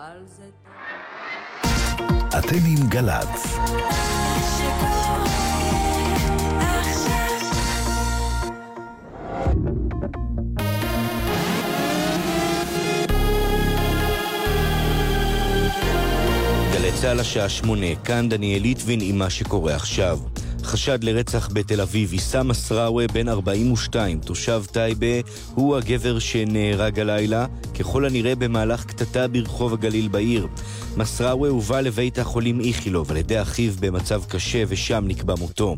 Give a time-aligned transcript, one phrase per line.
[0.00, 0.44] אבל זה
[2.38, 3.56] אתם עם גל"צ.
[16.72, 20.18] גלי צה"ל השעה שמונה, כאן דניאל ליטבין עם מה שקורה עכשיו.
[20.70, 25.06] חשד לרצח בתל אביב, עיסאם מסראווה, בן 42, תושב טייבה,
[25.54, 27.46] הוא הגבר שנהרג הלילה,
[27.78, 30.46] ככל הנראה במהלך קטטה ברחוב הגליל בעיר.
[30.96, 35.76] מסראווה הובא לבית החולים איכילוב על ידי אחיו במצב קשה ושם נקבע מותו.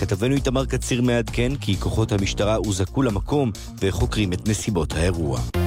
[0.00, 5.63] כתבנו איתמר קציר מעדכן כי כוחות המשטרה הוזעקו למקום וחוקרים את נסיבות האירוע.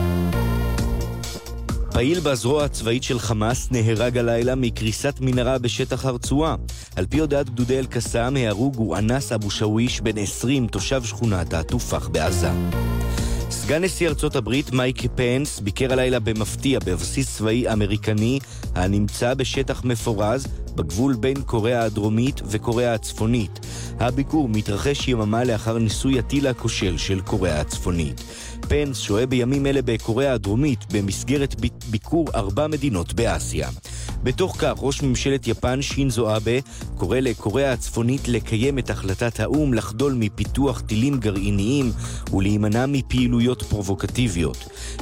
[1.98, 6.56] פעיל בזרוע הצבאית של חמאס נהרג הלילה מקריסת מנהרה בשטח הרצועה.
[6.96, 12.08] על פי הודעת גדודי אל-קסאם, ההרוג הוא אנס אבו שוויש, בן 20, תושב שכונת העטופח
[12.08, 12.52] בעזה.
[13.68, 18.40] סגן נשיא ארצות הברית מייק פנס ביקר הלילה במפתיע בבסיס צבאי אמריקני
[18.76, 23.60] הנמצא בשטח מפורז בגבול בין קוריאה הדרומית וקוריאה הצפונית.
[24.00, 28.24] הביקור מתרחש יממה לאחר ניסוי הטיל הכושל של קוריאה הצפונית.
[28.68, 31.56] פנס שוהה בימים אלה בקוריאה הדרומית במסגרת
[31.90, 33.70] ביקור ארבע מדינות באסיה.
[34.28, 36.52] בתוך כך, ראש ממשלת יפן שינזו אבה
[36.98, 41.92] קורא לקוריאה הצפונית לקיים את החלטת האו"ם לחדול מפיתוח טילים גרעיניים
[42.34, 44.58] ולהימנע מפעילויות פרובוקטיביות.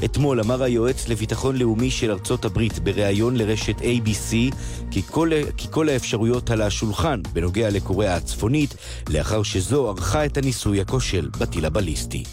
[0.05, 4.55] אתמול אמר היועץ לביטחון לאומי של ארצות הברית בריאיון לרשת ABC
[4.91, 8.75] כי כל, כי כל האפשרויות על השולחן בנוגע לקוריאה הצפונית
[9.09, 12.23] לאחר שזו ערכה את הניסוי הכושל בטיל הבליסטי.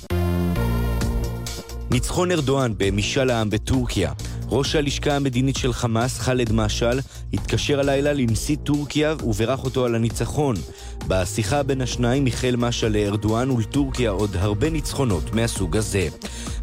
[1.92, 4.12] ניצחון ארדואן במשאל העם בטורקיה.
[4.48, 7.00] ראש הלשכה המדינית של חמאס, ח'אלד משעל,
[7.32, 10.56] התקשר הלילה לנשיא טורקיה וברך אותו על הניצחון.
[11.08, 16.08] בשיחה בין השניים החל משעל לארדואן ולטורקיה עוד הרבה ניצחונות מהסוג הזה.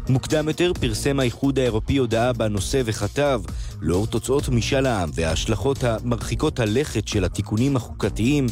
[0.08, 3.42] מוקדם יותר פרסם האיחוד האירופי הודעה בנושא וכתב
[3.82, 8.46] לאור תוצאות משאל העם וההשלכות המרחיקות הלכת של התיקונים החוקתיים,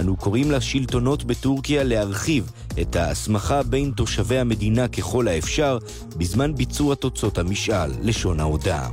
[0.00, 5.78] אנו קוראים לשלטונות בטורקיה להרחיב את ההסמכה בין תושבי המדינה ככל האפשר
[6.16, 8.88] בזמן ביצוע תוצאות המשאל, לשון ההודעה.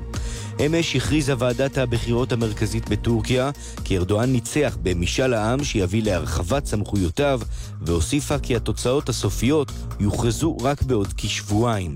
[0.65, 3.51] אמש הכריזה ועדת הבחירות המרכזית בטורקיה
[3.83, 7.41] כי ארדואן ניצח במשאל העם שיביא להרחבת סמכויותיו
[7.81, 11.93] והוסיפה כי התוצאות הסופיות יוכרזו רק בעוד כשבועיים.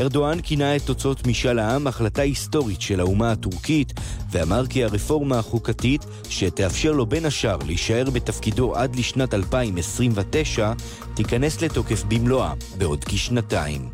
[0.00, 3.92] ארדואן כינה את תוצאות משאל העם החלטה היסטורית של האומה הטורקית
[4.30, 10.72] ואמר כי הרפורמה החוקתית שתאפשר לו בין השאר להישאר בתפקידו עד לשנת 2029
[11.14, 13.88] תיכנס לתוקף במלואה בעוד כשנתיים.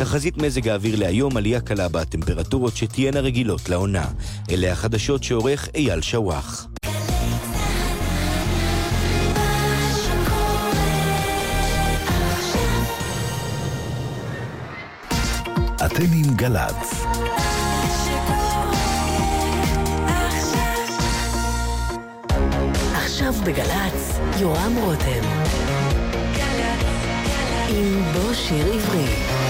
[0.00, 4.04] תחזית מזג האוויר להיום עלייה קלה בטמפרטורות שתהיינה רגילות לעונה.
[4.50, 6.66] אלה החדשות שעורך אייל שוואח.
[15.86, 17.04] אתם עם גל"צ.
[22.94, 25.22] עכשיו בגל"צ, יורם רותם.
[27.68, 29.49] עם בוא שיר עברי.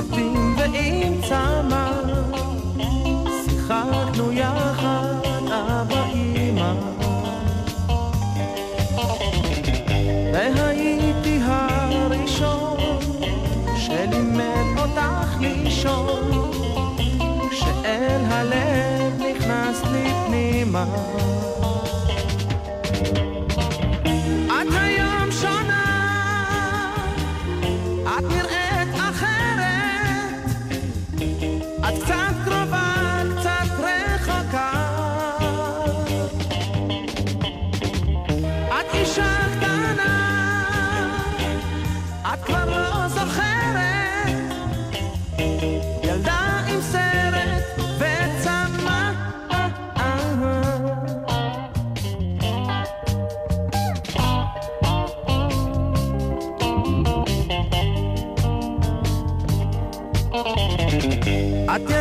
[0.00, 1.59] I've been the aim time.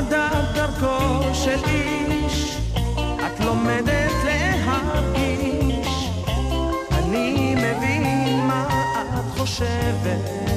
[0.09, 2.57] ידעת דרכו של איש,
[2.97, 6.09] את לומדת להרגיש,
[6.91, 8.67] אני מבין מה
[9.19, 10.48] את חושבת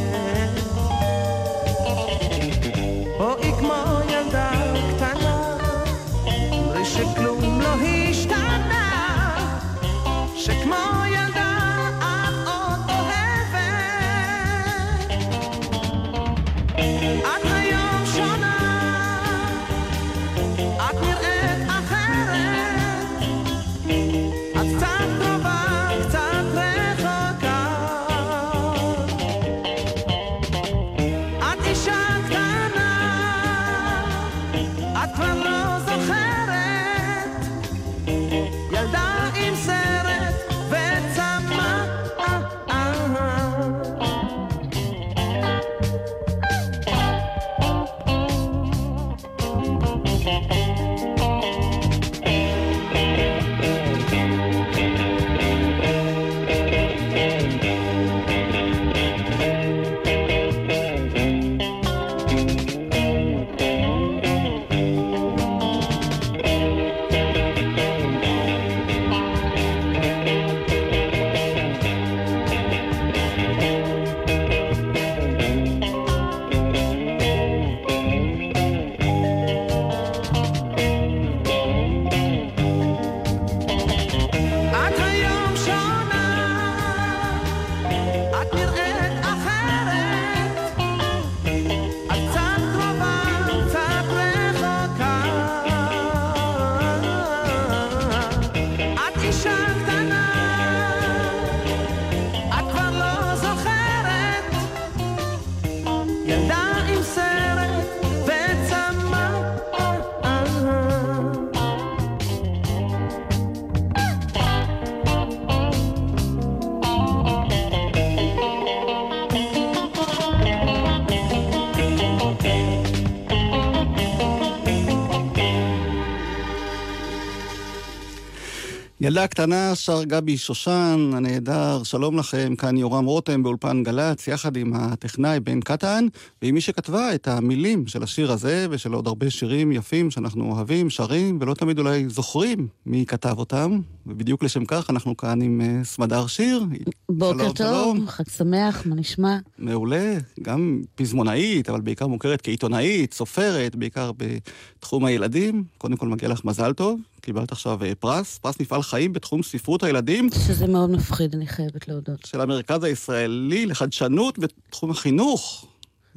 [129.05, 134.73] ילדה קטנה, שר גבי שושן, הנהדר, שלום לכם, כאן יורם רותם באולפן גל"צ, יחד עם
[134.75, 136.07] הטכנאי בן קטן,
[136.43, 140.91] ועם מי שכתבה את המילים של השיר הזה ושל עוד הרבה שירים יפים שאנחנו אוהבים,
[140.91, 145.85] שרים, ולא תמיד אולי זוכרים מי כתב אותם, ובדיוק לשם כך אנחנו כאן עם אה,
[145.85, 146.65] סמדר שיר.
[147.09, 148.07] בוקר שלום, טוב, שלום.
[148.07, 149.39] חג שמח, מה נשמע?
[149.59, 155.65] מעולה, גם פזמונאית, אבל בעיקר מוכרת כעיתונאית, סופרת, בעיקר בתחום הילדים.
[155.79, 159.83] קודם כל מגיע לך מזל טוב, קיבלת עכשיו אה, פרס, פרס מפעל חיים בתחום ספרות
[159.83, 162.27] הילדים שזה מאוד מפחיד, אני חייבת להודות.
[162.27, 165.67] של המרכז הישראלי לחדשנות בתחום החינוך.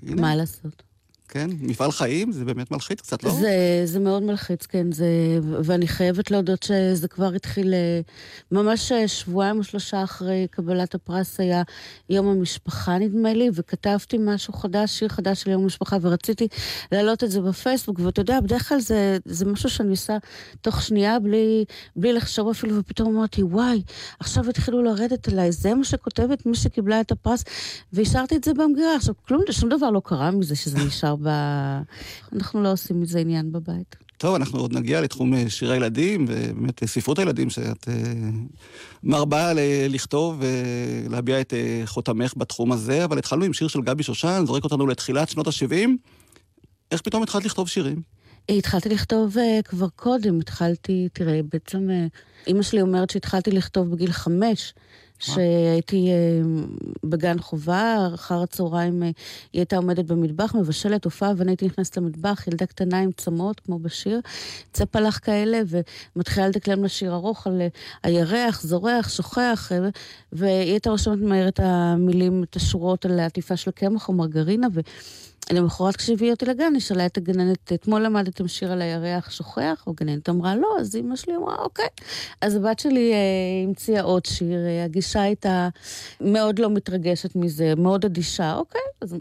[0.03, 0.83] הנה, מה לעשות?
[1.29, 3.31] כן, מפעל חיים, זה באמת מלחיץ קצת, לא?
[3.31, 5.05] זה, זה מאוד מלחיץ, כן, זה,
[5.63, 8.01] ואני חייבת להודות שזה כבר התחיל אה,
[8.51, 11.63] ממש אה, שבועיים או שלושה אחרי קבלת הפרס היה
[12.09, 16.47] יום המשפחה נדמה לי, וכתבתי משהו חדש, שיר חדש של יום המשפחה, ורציתי
[16.91, 20.17] להעלות את זה בפייסבוק, ואתה יודע, בדרך כלל זה, זה משהו שאני עושה
[20.61, 23.83] תוך שנייה בלי, בלי לחשוב אפילו, ופתאום אמרתי, וואי,
[24.19, 27.43] עכשיו התחילו לרדת עליי, זה מה שכותבת מי שקיבלה את הפרס,
[27.93, 28.95] והשארתי את זה במגירה.
[28.95, 31.29] עכשיו, כלום, שום דבר לא קרה מזה שזה נשאר ב...
[32.33, 33.95] אנחנו לא עושים מזה עניין בבית.
[34.17, 37.93] טוב, אנחנו עוד נגיע לתחום אה, שירי ילדים, ובאמת אה, ספרות הילדים, שאת אה,
[39.03, 39.51] מרבה
[39.89, 40.41] לכתוב
[41.09, 41.53] ולהביע את
[41.85, 45.89] חותמך בתחום הזה, אבל התחלנו עם שיר של גבי שושן, זורק אותנו לתחילת שנות ה-70.
[46.91, 48.01] איך פתאום התחלת לכתוב שירים?
[48.49, 54.11] התחלתי לכתוב uh, כבר קודם, התחלתי, תראה, בעצם uh, אימא שלי אומרת שהתחלתי לכתוב בגיל
[54.11, 54.73] חמש,
[55.19, 56.47] שהייתי uh,
[57.03, 59.05] בגן חובה, אחר הצהריים uh,
[59.53, 63.79] היא הייתה עומדת במטבח, מבשלת הופעה, ואני הייתי נכנסת למטבח, ילדה קטנה עם צמות, כמו
[63.79, 64.19] בשיר,
[64.73, 65.61] צפלח כאלה,
[66.15, 69.71] ומתחילה לדקלם לה שיר ארוך על uh, הירח, זורח, שוכח,
[70.31, 74.79] והיא הייתה רושמת מהר את המילים, את השורות על העטיפה של קמח או מרגרינה, ו...
[75.51, 79.83] למחרת כשהביאו אותי לגן, היא שאלה את הגננת, אתמול למדתם שיר על הירח שוכח?
[79.87, 81.87] הגננת אמרה לא, אז אמא שלי אמרה אוקיי.
[82.41, 83.17] אז הבת שלי אה,
[83.67, 85.69] המציאה עוד שיר, אה, הגישה הייתה
[86.21, 88.81] מאוד לא מתרגשת מזה, מאוד אדישה, אוקיי.
[89.01, 89.15] אז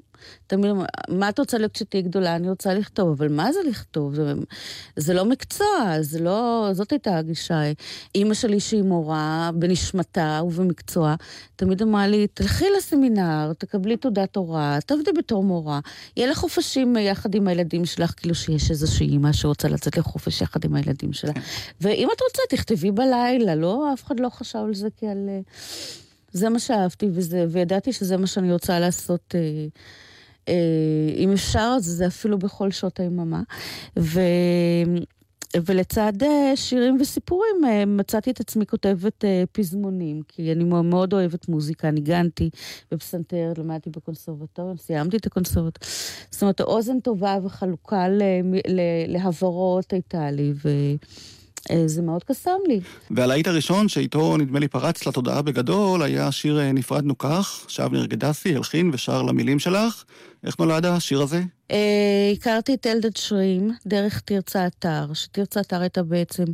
[0.46, 2.36] תמיד אומרת, מה את רוצה להיות כשתהיי גדולה?
[2.36, 4.14] אני רוצה לכתוב, אבל מה זה לכתוב?
[4.14, 4.32] זה,
[4.96, 7.60] זה לא מקצוע, זה לא, זאת הייתה הגישה.
[8.14, 11.14] אימא שלי שהיא מורה בנשמתה ובמקצוע,
[11.56, 15.80] תמיד אמרה לי, תלכי לסמינר, תקבלי תעודת הוראה, תעבדי בתור מורה,
[16.16, 20.64] יהיה לך חופשים יחד עם הילדים שלך, כאילו שיש איזושהי אימא שרוצה לצאת לחופש יחד
[20.64, 21.32] עם הילדים שלה.
[21.80, 25.28] ואם את רוצה, תכתבי בלילה, לא, אף אחד לא חשב על זה כעל...
[25.28, 25.40] אה,
[26.32, 29.34] זה מה שאהבתי, וזה, וידעתי שזה מה שאני רוצה לעשות.
[29.34, 29.40] אה,
[30.48, 30.54] אה,
[31.16, 33.42] אם אפשר, אז זה אפילו בכל שעות היממה.
[33.98, 34.20] ו...
[35.66, 41.48] ולצד אה, שירים וסיפורים אה, מצאתי את עצמי כותבת אה, פזמונים, כי אני מאוד, אוהבת
[41.48, 42.50] מוזיקה, ניגנתי
[42.92, 45.72] בפסנתר, למדתי בקונסרבטוריון, סיימתי את הקונסרבטוריון.
[46.30, 48.06] זאת אומרת, האוזן טובה וחלוקה
[49.08, 50.52] להברות הייתה לי,
[51.70, 52.80] וזה מאוד קסם לי.
[53.10, 58.56] והלהיט הראשון שאיתו נדמה לי פרץ לתודעה בגדול היה השיר אה, נפרדנו כך, שאבנר גדסי
[58.56, 60.04] הלחין ושר למילים שלך.
[60.44, 61.42] איך נולד השיר הזה?
[61.70, 66.44] אה, הכרתי את אלדד שרים דרך תרצה אתר, שתרצה אתר הייתה בעצם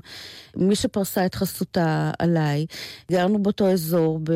[0.57, 2.67] מי שפרסה את חסותה עליי.
[3.11, 4.33] גרנו באותו אזור, ב,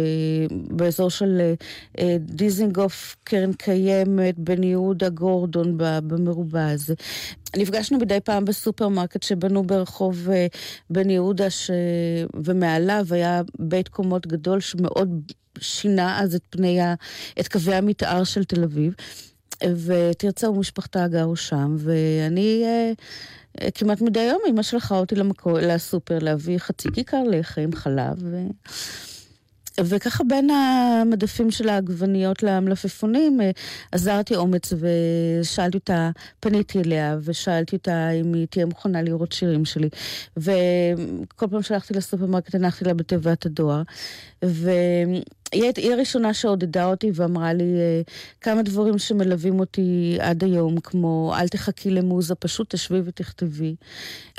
[0.51, 1.55] באזור של
[1.99, 6.95] אה, דיזינגוף, קרן קיימת, בן יהודה, גורדון, במרובע הזה.
[7.57, 10.47] נפגשנו מדי פעם בסופרמרקט שבנו ברחוב אה,
[10.91, 11.71] בן יהודה, ש...
[12.35, 16.95] ומעליו היה בית קומות גדול שמאוד שינה אז את פני ה...
[17.41, 18.95] את קווי המתאר של תל אביב.
[19.63, 22.93] ותרצה ומשפחתה גרו שם, ואני אה,
[23.63, 28.37] אה, כמעט מדי יום אמא שלחה אותי למקור, לסופר להביא חצי כיכר לחם, חלב, ו...
[29.81, 33.51] וככה בין המדפים של העגבניות למלפפונים אה,
[33.93, 39.89] עזרתי אומץ ושאלתי אותה, פניתי אליה ושאלתי אותה אם היא תהיה מוכנה לראות שירים שלי.
[40.37, 43.83] וכל פעם שהלכתי לסופרמרקט הנחתי לה בתיבת הדואר.
[44.43, 45.23] והיא
[45.55, 48.03] היא הראשונה שעודדה אותי ואמרה לי אה,
[48.41, 53.75] כמה דברים שמלווים אותי עד היום, כמו אל תחכי למוזה, פשוט תשבי ותכתבי.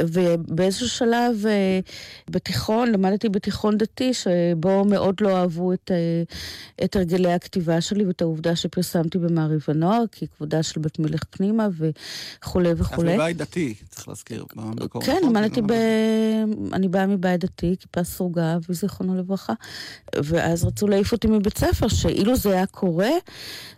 [0.02, 1.80] ובאיזשהו שלב אה,
[2.30, 6.24] בתיכון, למדתי בתיכון דתי, שבו מאוד לא אהבו את, אה,
[6.86, 11.68] את הרגלי הכתיבה שלי ואת העובדה שפרסמתי במעריב הנוער, כי כבודה של בת מלך פנימה
[11.78, 13.14] וכולי אז וכולי.
[13.14, 14.46] בבית דתי, צריך להזכיר.
[14.50, 14.62] כן,
[14.96, 15.30] נכון?
[15.30, 15.72] למדתי ב...
[16.74, 19.54] אני באה מבית דתי, כיפה סרוגה, אבי זיכרונו לברכה,
[20.16, 23.10] ואז רצו להעיף אותי מבית ספר, שאילו זה היה קורה,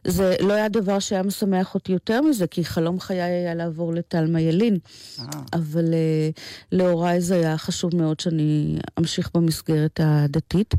[0.04, 4.42] זה לא היה דבר שהיה משמח אותי יותר מזה, כי חלום חיי היה לעבור לטלמה
[4.42, 4.78] ילין.
[5.20, 6.40] אה, אבל uh,
[6.72, 10.74] להוריי זה היה חשוב מאוד שאני אמשיך במסגרת הדתית.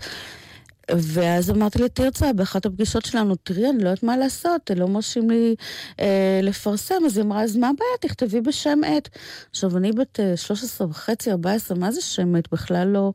[0.97, 5.55] ואז אמרתי לתרצה באחת הפגישות שלנו, תראי, אני לא יודעת מה לעשות, לא מרשים לי
[6.01, 6.95] אה, לפרסם.
[7.07, 7.91] אז היא אמרה, אז מה הבעיה?
[8.01, 9.09] תכתבי בשם עט.
[9.51, 12.49] עכשיו, אני בת אה, 13 וחצי, 14, מה זה שם עט?
[12.53, 13.13] בכלל לא,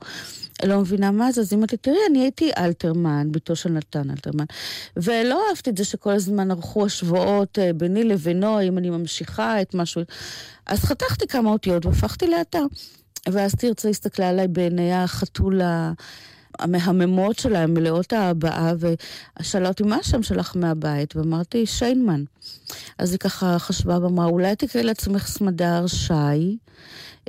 [0.65, 1.41] לא מבינה מה זה.
[1.41, 4.45] אז היא אמרת לי, תראי, אני הייתי אלתרמן, בתו של נתן אלתרמן,
[4.97, 9.73] ולא אהבתי את זה שכל הזמן ערכו השוואות אה, ביני לבינו, אם אני ממשיכה את
[9.73, 10.01] משהו.
[10.65, 12.63] אז חתכתי כמה אותיות והפכתי לאתר.
[13.31, 15.91] ואז תרצה הסתכלה עליי בעיני החתול ה-
[16.59, 18.73] המהממות שלה, הן מלאות ההבעה,
[19.39, 21.15] ושאלה אותי, מה השם שלך מהבית?
[21.15, 22.23] ואמרתי, שיינמן.
[22.97, 26.57] אז היא ככה חשבה ואמרה, אולי תקראי לעצמך סמדר שי.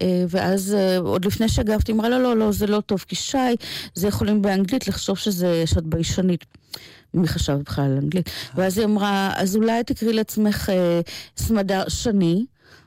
[0.03, 3.39] אה, ואז אה, עוד לפני שהגבתי, אמרה, לא, לא, לא, זה לא טוב, כי שי,
[3.95, 6.45] זה יכולים באנגלית לחשוב שזה, שאת ביישנית.
[7.15, 8.31] מי חשב בכלל על אנגלית?
[8.55, 11.01] ואז היא אמרה, אז אולי תקראי לעצמך אה,
[11.37, 12.45] סמדר שני.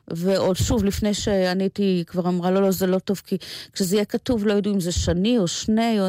[0.10, 3.38] ועוד שוב, לפני שעניתי, היא כבר אמרה, לא, לא, זה לא טוב, כי
[3.74, 6.06] כשזה יהיה כתוב, לא ידעו אם זה שני או שני, או...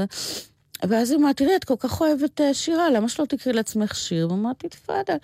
[0.89, 4.31] ואז היא אמרה, תראי, את כל כך אוהבת אה, שירה, למה שלא תקראי לעצמך שיר?
[4.31, 5.17] ואמרתי, תפאדל.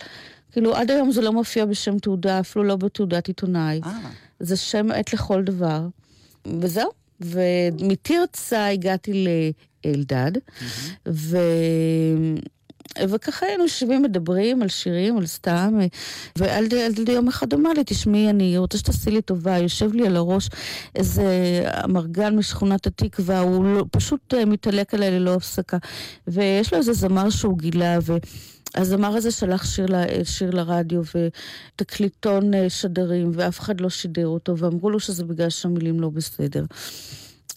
[0.53, 3.81] כאילו, עד היום זה לא מופיע בשם תעודה, אפילו לא בתעודת עיתונאי.
[3.85, 3.99] אה,
[4.41, 5.81] זה שם עת לכל דבר.
[6.61, 6.91] וזהו.
[7.21, 9.27] ומתרצה הגעתי
[9.85, 10.33] לאלדד,
[11.09, 11.39] ו...
[13.09, 15.79] וככה היינו יושבים, מדברים על שירים, על סתם,
[16.39, 20.49] ואלדד יום אחד אמר לי, תשמעי, אני רוצה שתעשי לי טובה, יושב לי על הראש
[20.95, 21.25] איזה
[21.85, 25.79] אמרגן משכונת התקווה, הוא לא, פשוט אה, מתעלק עליי ללא הפסקה.
[26.29, 28.17] ויש לו איזה זמר שהוא גילה, ו...
[28.77, 31.03] הזמר הזה שלח שיר, ל- שיר לרדיו
[31.77, 36.65] ותקליטון אה, שדרים, ואף אחד לא שידר אותו, ואמרו לו שזה בגלל שהמילים לא בסדר.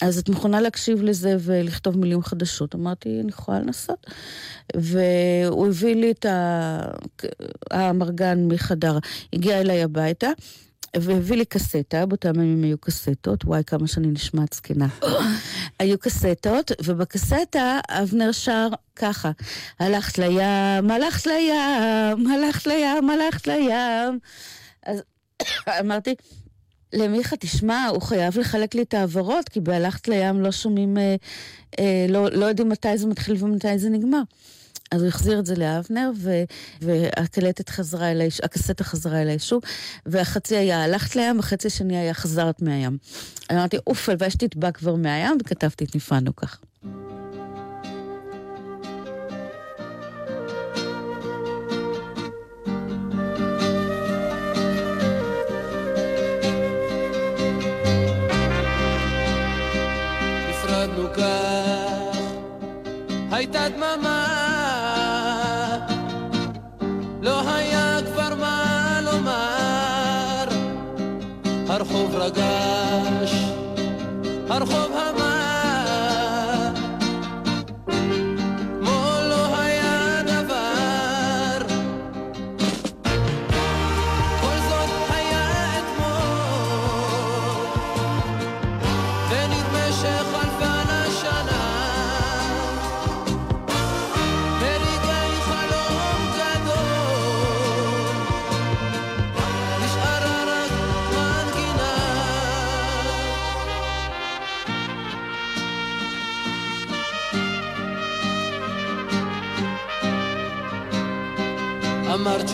[0.02, 2.76] אז את מוכנה להקשיב לזה ולכתוב מילים חדשות?
[2.76, 4.08] אמרתי, אני יכולה לנסות.
[4.76, 6.26] והוא הביא לי את
[7.72, 8.98] האמרגן מחדר,
[9.34, 10.30] הגיע אליי הביתה.
[10.96, 14.88] והביא לי קסטה, באותם ימים היו קסטות, וואי כמה שאני נשמעת זקנה.
[15.80, 19.32] היו קסטות, ובקסטה אבנר שר ככה,
[19.80, 24.20] הלכת לים, הלכת לים, הלכת לים, הלכת לים.
[24.84, 25.02] אז
[25.82, 26.16] אמרתי,
[26.94, 31.16] למיכה, תשמע, הוא חייב לחלק לי את העברות, כי בהלכת לים לא שומעים, אה,
[31.80, 34.22] אה, לא, לא יודעים מתי זה מתחיל ומתי זה נגמר.
[34.92, 36.44] אז הוא החזיר את זה לאבנר, ו-
[36.82, 39.62] והקלטת חזרה אליי, הקסטה חזרה אליי שוב,
[40.06, 42.98] והחצי היה הלכת לים, החצי השני היה חזרת מהים.
[43.52, 46.60] אמרתי, אוף, הלוואי שתטבע כבר מהים, וכתבתי את נפרדנו כך.
[63.38, 64.17] הייתה דממה,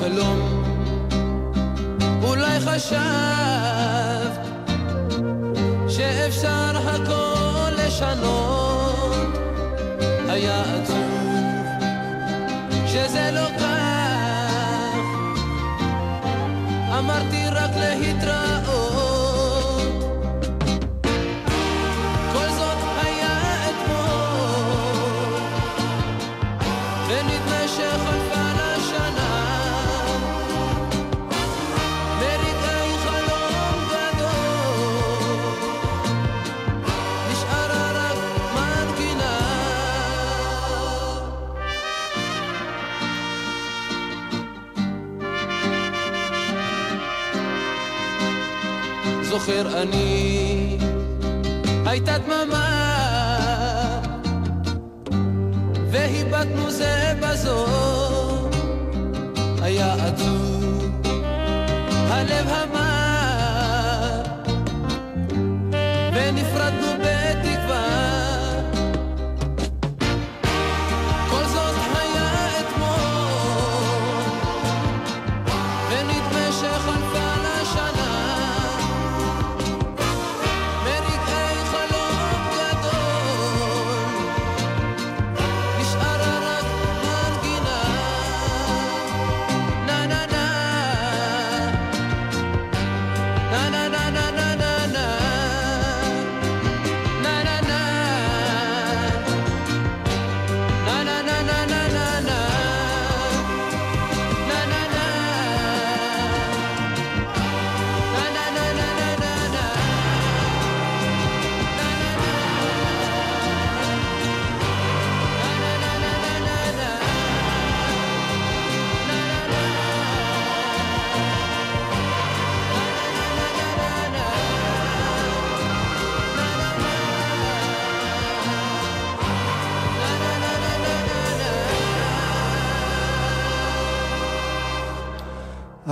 [0.04, 0.64] שלום,
[2.24, 4.40] אולי חשבת
[5.88, 9.38] שאפשר הכל לשנות,
[10.30, 11.03] היה עצוב
[49.54, 50.78] זוכר אני,
[51.86, 54.00] הייתה דממה,
[55.92, 57.66] והיבטנו זה בזו,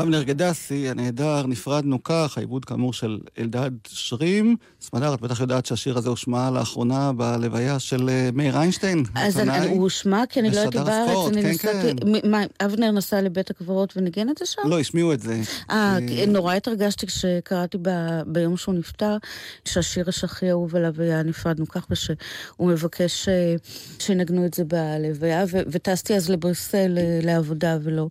[0.02, 4.56] אבנר גדסי, הנהדר, נפרדנו כך, העיבוד כאמור של אלדד שרים.
[4.82, 9.04] סמדר, את בטח יודעת שהשיר הזה הושמע לאחרונה בלוויה של אה, מאיר איינשטיין.
[9.16, 11.88] אז אני, הוא הושמע כי אני לא הייתי בארץ, אני כן, נסעתי...
[12.24, 12.30] כן.
[12.32, 14.62] מה, אבנר נסע לבית הקברות וניגן את זה שם?
[14.66, 15.42] לא, השמיעו את זה.
[15.70, 19.18] אה, אה, נורא התרגשתי כשקראתי ב- ביום שהוא נפטר,
[19.66, 22.18] שהשיר שהכי אהוב עליו היה נפרדנו כך, ושהוא
[22.60, 23.56] מבקש אה,
[24.00, 28.08] שינגנו את זה בלוויה, ו- וטסתי אז לבריסל לעבודה, ולא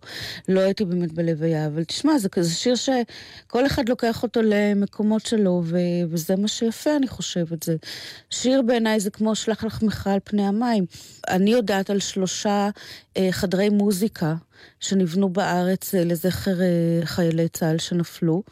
[0.48, 5.62] לא הייתי באמת בלוויה, אבל תשמע, זה כזה שיר שכל אחד לוקח אותו למקומות שלו,
[5.64, 5.76] ו-
[6.10, 7.62] וזה מה שיפה, אני חושבת.
[7.62, 7.76] זה
[8.30, 10.84] שיר בעיניי זה כמו שלח לחמך על פני המים.
[11.28, 12.70] אני יודעת על שלושה
[13.16, 14.34] אה, חדרי מוזיקה.
[14.80, 18.42] שנבנו בארץ אה, לזכר אה, חיילי צה"ל שנפלו,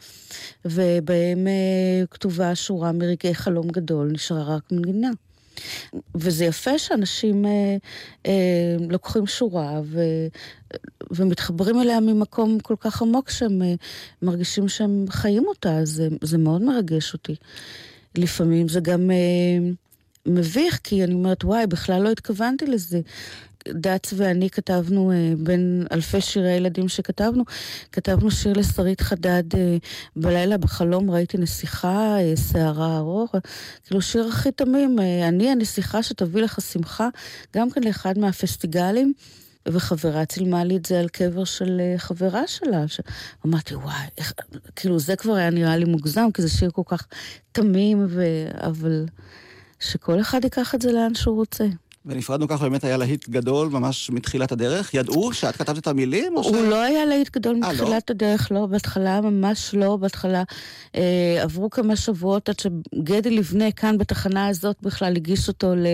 [0.65, 5.09] ובהם אה, כתובה שורה מרגעי חלום גדול, נשארה רק מנגינה.
[6.15, 7.77] וזה יפה שאנשים אה,
[8.25, 10.01] אה, לוקחים שורה ו,
[11.11, 13.73] ומתחברים אליה ממקום כל כך עמוק שהם אה,
[14.21, 17.35] מרגישים שהם חיים אותה, זה, זה מאוד מרגש אותי.
[18.15, 19.69] לפעמים זה גם אה,
[20.25, 23.01] מביך, כי אני אומרת, וואי, בכלל לא התכוונתי לזה.
[23.67, 27.43] דץ ואני כתבנו, אה, בין אלפי שירי ילדים שכתבנו,
[27.91, 29.77] כתבנו שיר לשרית חדד, אה,
[30.15, 33.35] בלילה בחלום ראיתי נסיכה, אה, שערה ארוך,
[33.85, 37.09] כאילו שיר הכי תמים, אה, אני הנסיכה שתביא לך שמחה,
[37.55, 39.13] גם כן לאחד מהפסטיגלים.
[39.73, 42.87] וחברה צילמה לי את זה על קבר של אה, חברה שלה.
[42.87, 42.99] ש...
[43.45, 44.33] אמרתי, וואי, איך...
[44.75, 47.07] כאילו זה כבר היה נראה לי מוגזם, כי זה שיר כל כך
[47.51, 48.23] תמים, ו...
[48.53, 49.05] אבל
[49.79, 51.65] שכל אחד ייקח את זה לאן שהוא רוצה.
[52.05, 54.93] ונפרדנו כך באמת היה להיט גדול ממש מתחילת הדרך.
[54.93, 56.37] ידעו שאת כתבת את המילים?
[56.37, 56.47] או ש...
[56.47, 57.73] הוא לא היה להיט גדול אה, לא?
[57.73, 60.43] מתחילת הדרך, לא, בהתחלה ממש לא, בהתחלה
[60.95, 65.85] אה, עברו כמה שבועות עד שגדי לבנה כאן בתחנה הזאת בכלל הגיש אותו ל,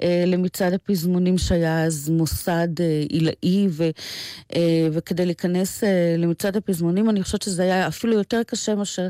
[0.00, 3.90] אה, למצעד הפזמונים שהיה אז מוסד אה, עילאי, ו,
[4.54, 9.08] אה, וכדי להיכנס אה, למצעד הפזמונים אני חושבת שזה היה אפילו יותר קשה מאשר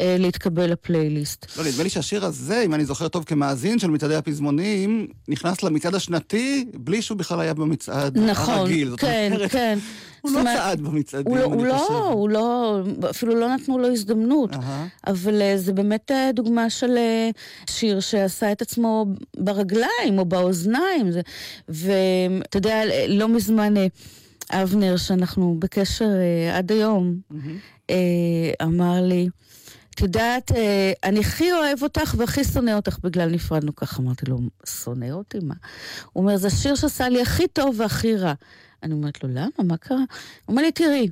[0.00, 1.46] אה, להתקבל לפלייליסט.
[1.58, 5.85] לא, נדמה לי שהשיר הזה, אם אני זוכר טוב כמאזין של מצעדי הפזמונים, נכנס למצעד
[5.94, 8.88] השנתי בלי שהוא בכלל היה במצעד נכון, הרגיל.
[8.88, 9.78] זאת כן, אומרת, כן.
[10.26, 11.92] הוא לא אומרת, צעד במצעדים, הוא לא, אני הוא חושב.
[11.92, 14.54] לא, הוא לא, אפילו לא נתנו לו הזדמנות.
[14.54, 14.86] אהה.
[15.06, 17.30] אבל אה, זה באמת אה, דוגמה של אה,
[17.70, 21.10] שיר שעשה את עצמו ברגליים או באוזניים.
[21.68, 23.74] ואתה יודע, לא מזמן
[24.50, 26.08] אבנר, שאנחנו בקשר
[26.52, 27.16] עד היום,
[28.62, 29.28] אמר לי,
[29.96, 34.02] את יודעת, אה, אני הכי אוהב אותך והכי שונא אותך בגלל נפרדנו ככה.
[34.02, 35.38] אמרתי לו, שונא אותי?
[35.42, 35.54] מה?
[36.12, 38.32] הוא אומר, זה השיר שעשה לי הכי טוב והכי רע.
[38.82, 39.48] אני אומרת לו, למה?
[39.64, 39.96] מה קרה?
[39.96, 40.04] הוא
[40.48, 41.08] אומר לי, תראי,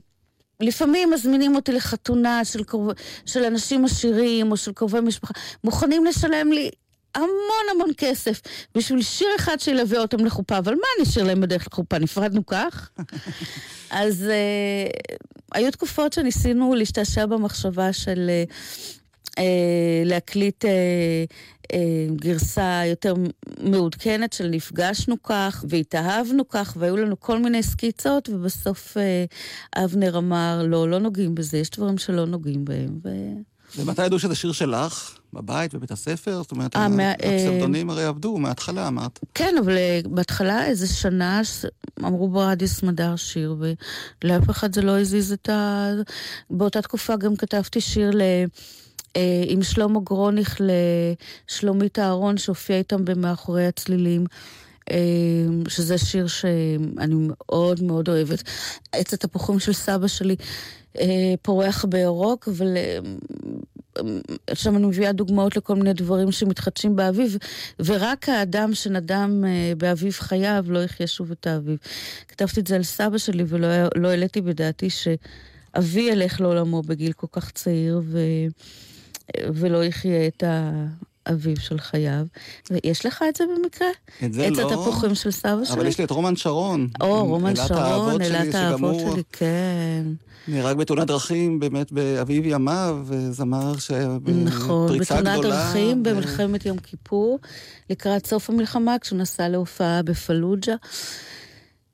[0.61, 2.91] לפעמים מזמינים אותי לחתונה של, קרוב,
[3.27, 6.71] של אנשים עשירים או של קרובי משפחה, מוכנים לשלם לי
[7.15, 8.41] המון המון כסף
[8.75, 11.99] בשביל שיר אחד שילווה אותם לחופה, אבל מה אני אשאיר להם בדרך לחופה?
[11.99, 12.91] נפרדנו כך?
[13.91, 15.17] אז uh,
[15.53, 18.53] היו תקופות שניסינו להשתעשע במחשבה של uh,
[19.31, 19.41] uh,
[20.05, 20.69] להקליט uh,
[21.73, 21.77] uh,
[22.17, 23.15] גרסה יותר
[23.61, 30.63] מעודכנת של נפגשנו כך והתאהבנו כך, והיו לנו כל מיני סקיצות, ובסוף uh, אבנר אמר,
[30.67, 32.99] לא, לא נוגעים בזה, יש דברים שלא נוגעים בהם.
[33.05, 33.09] ו...
[33.77, 35.19] ומתי ידעו שזה שיר שלך?
[35.35, 36.43] בבית, בבית הספר?
[36.43, 39.19] זאת אומרת, אה, מה- הפסבדונים הרי עבדו מההתחלה, אמרת.
[39.35, 41.41] כן, אבל אה, בהתחלה איזה שנה
[42.05, 43.57] אמרו ברדיו סמדר שיר,
[44.25, 45.91] ולאף אחד זה לא הזיז את ה...
[46.51, 48.23] באותה תקופה גם כתבתי שיר ל...
[49.17, 50.61] אה, עם שלמה גרוניך
[51.49, 54.25] לשלומית אהרון, שהופיע איתם במאחורי הצלילים.
[54.91, 54.97] אה,
[55.69, 58.43] שזה שיר שאני מאוד מאוד אוהבת.
[58.93, 60.37] עץ התפוחים של סבא שלי
[60.99, 62.99] אה, פורח בירוק, אבל אה,
[64.47, 67.37] עכשיו אני מביאה דוגמאות לכל מיני דברים שמתחדשים באביב,
[67.85, 71.79] ורק האדם שנדם אה, באביב חייו לא יחיה שוב את האביב.
[72.29, 77.27] כתבתי את זה על סבא שלי ולא לא העליתי בדעתי שאבי ילך לעולמו בגיל כל
[77.33, 78.19] כך צעיר ו,
[79.55, 80.45] ולא יחיה את
[81.27, 82.25] האביב של חייו.
[82.71, 83.89] ויש לך את זה במקרה?
[84.25, 84.73] את זה עץ לא.
[84.73, 85.75] התפוחים של סבא שלי?
[85.75, 86.89] אבל יש לי את רומן שרון.
[87.01, 90.05] או, רומן שרון, אלת האהבות שלי, כן.
[90.49, 95.67] נהרג בתאונת דרכים, באמת באביב ימיו, זמר שהיה נכון, בפריצה בתאונת גדולה.
[95.67, 97.39] דרכים ו- במלחמת יום כיפור,
[97.91, 100.75] לקראת סוף המלחמה, כשהוא נסע להופעה בפלוג'ה.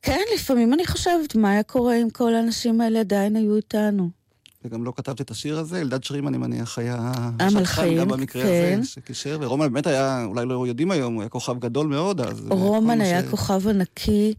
[0.03, 4.19] כן, לפעמים אני חושבת, מה היה קורה אם כל האנשים האלה עדיין היו איתנו?
[4.64, 8.79] וגם לא כתבת את השיר הזה, אלדד שרים, אני מניח, היה המלחין, גם במקרה כן.
[8.79, 12.42] הזה, שקישר, ורומן באמת היה, אולי לא יודעים היום, הוא היה כוכב גדול מאוד אז.
[12.51, 14.35] רומן היה ש- כוכב ענקי,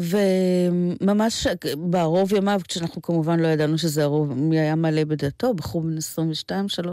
[0.00, 5.96] וממש בערוב ימיו, כשאנחנו כמובן לא ידענו שזה הרוב, מי היה מלא בדעתו, בחור בן
[5.98, 6.86] 22-3,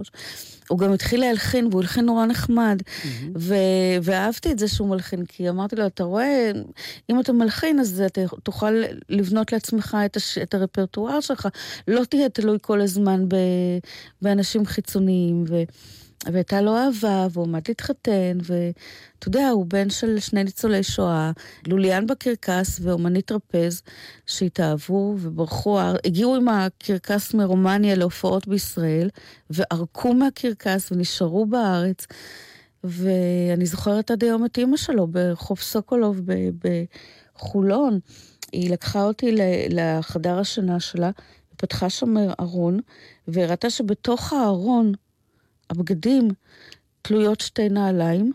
[0.70, 2.82] הוא גם התחיל להלחין, והוא הלחין נורא נחמד.
[3.38, 3.56] ו-
[4.04, 6.52] ואהבתי את זה שהוא מלחין, כי אמרתי לו, אתה רואה,
[7.10, 8.74] אם אתה מלחין, אז אתה תוכל
[9.10, 11.48] לבנות לעצמך את, הש- את הרפרטואר שלך.
[11.88, 13.80] לא תהיה תלוי כל הזמן ב-
[14.22, 15.44] באנשים חיצוניים.
[15.48, 15.64] ו-
[16.26, 21.32] והייתה לו אהבה, והוא עמד להתחתן, ואתה יודע, הוא בן של שני ניצולי שואה,
[21.68, 23.82] לוליאן בקרקס ואומנית טרפז,
[24.26, 29.10] שהתאהבו וברחו, הגיעו עם הקרקס מרומניה להופעות בישראל,
[29.50, 32.08] וערקו מהקרקס ונשארו בארץ.
[32.84, 36.22] ואני זוכרת עד היום את אימא שלו ברחוב סוקולוב
[37.36, 38.00] בחולון.
[38.52, 39.36] היא לקחה אותי
[39.70, 41.12] לחדר השינה שלה,
[41.60, 42.80] פתחה שם ארון,
[43.28, 44.92] והראתה שבתוך הארון,
[45.70, 46.28] הבגדים,
[47.02, 48.32] תלויות שתי נעליים,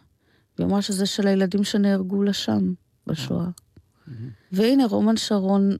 [0.58, 2.72] והיא אמרה שזה של הילדים שנהרגו לה שם,
[3.06, 3.46] בשואה.
[4.52, 5.76] והנה רומן שרון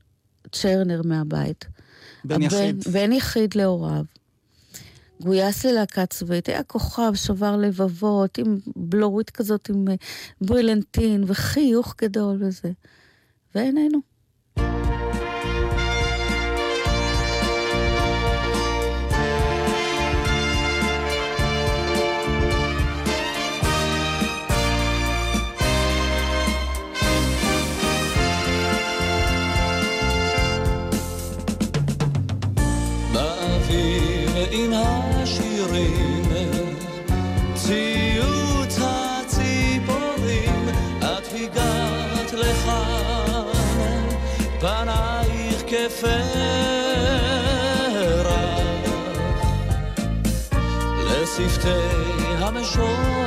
[0.53, 1.65] צ'רנר מהבית.
[2.25, 2.85] בן יחיד.
[2.93, 4.05] בן יחיד להוריו.
[5.21, 9.95] גויס ללהקה צבאית, היה כוכב, שבר לבבות, עם בלורית כזאת, עם אה,
[10.41, 12.73] ברילנטין, וחיוך גדול וזה.
[13.55, 14.14] ואיננו.
[51.39, 51.69] לשפתי
[52.39, 53.24] המשוררים,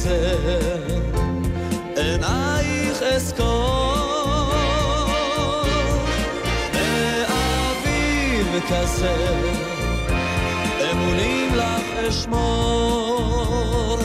[0.00, 0.36] כזה,
[1.96, 4.52] עינייך אזכור,
[6.72, 9.16] באוויר כזה,
[10.92, 13.98] אמונים לך אשמור.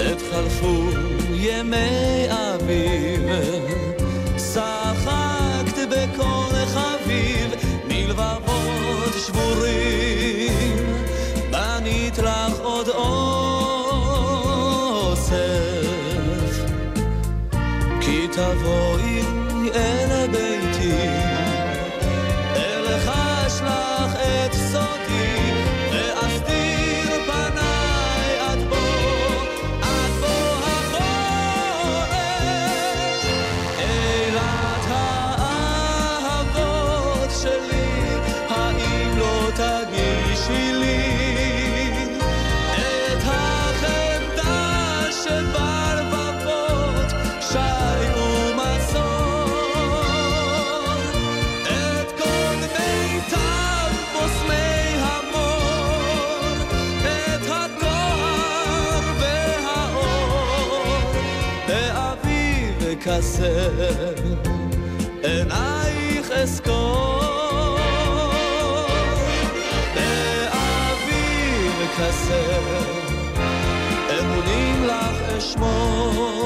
[0.00, 0.76] עת חלפו
[1.34, 3.77] ימי אביב,
[9.28, 10.76] שבורים,
[11.50, 13.04] בנית לך עוד אוסף,
[18.00, 18.87] כי תבואי
[63.18, 64.14] כסר,
[65.22, 67.78] עינייך אזכור,
[69.94, 72.62] באביב כסר,
[74.20, 76.37] אמונים לך אשמור.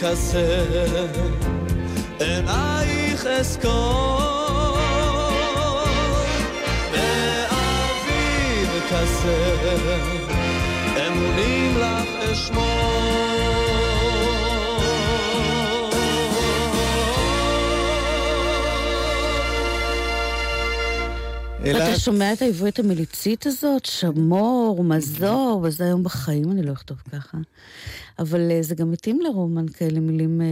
[0.00, 1.06] כסר
[2.20, 4.78] עינייך אזכור
[6.92, 9.76] באביב כסר
[11.06, 12.97] אמונים לך אשמור.
[21.76, 23.84] אתה שומע את העברית המליצית הזאת?
[23.84, 27.38] שמור, מזור, וזה היום בחיים אני לא אכתוב ככה.
[28.18, 30.46] אבל אה, זה גם מתאים לרומן כאלה מילים אה,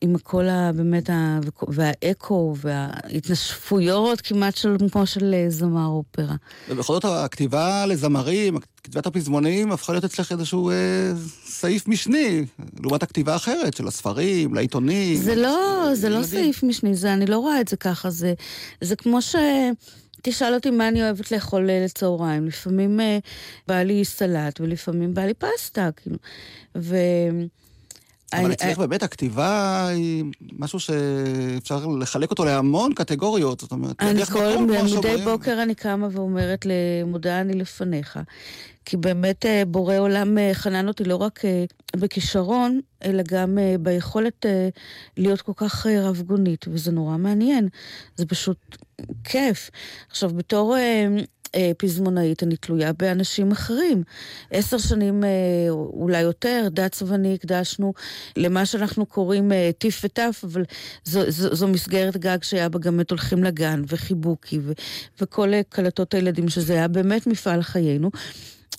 [0.00, 6.34] עם הקול ה- באמת, ה- והאקו וההתנשפויות כמעט של, כמו של אה, זמר אופרה.
[6.68, 10.74] ובכל זאת הכתיבה לזמרים, כתיבת הפזמונים, הפכה להיות אצלך איזשהו אה,
[11.46, 12.44] סעיף משני,
[12.80, 15.16] לעומת הכתיבה האחרת של הספרים, לעיתונים.
[15.16, 16.22] זה לא, זה לא.
[16.22, 18.34] סעיף משני, זה, אני לא רואה את זה ככה, זה,
[18.80, 19.36] זה כמו ש...
[20.28, 22.46] תשאל אותי מה אני אוהבת לאכול אה, לצהריים.
[22.46, 23.18] לפעמים אה,
[23.68, 26.16] בא לי סלט ולפעמים בא לי פסטה, כאילו.
[26.76, 26.96] ו...
[28.32, 30.24] אבל אצלך באמת הכתיבה היא
[30.58, 34.56] משהו שאפשר לחלק אותו להמון קטגוריות, זאת אומרת, אני כל,
[34.98, 35.24] מדי.
[35.24, 38.18] בוקר אני קמה ואומרת למודה אני לפניך.
[38.84, 41.64] כי באמת אה, בורא עולם אה, חנן אותי לא רק אה,
[41.96, 44.68] בכישרון, אלא גם אה, ביכולת אה,
[45.16, 47.68] להיות כל כך אה, רב גונית, וזה נורא מעניין.
[48.16, 48.76] זה פשוט
[49.24, 49.70] כיף.
[50.10, 50.76] עכשיו, בתור...
[51.56, 54.02] אה, פזמונאית, אני תלויה באנשים אחרים.
[54.50, 55.28] עשר שנים, אה,
[55.70, 57.94] אולי יותר, דץ ואני הקדשנו
[58.36, 60.64] למה שאנחנו קוראים אה, טיף וטף, אבל
[61.04, 64.72] זו, זו, זו מסגרת גג שהיה בה גם את הולכים לגן, וחיבוקי, ו,
[65.20, 68.10] וכל אה, קלטות הילדים, שזה היה באמת מפעל חיינו.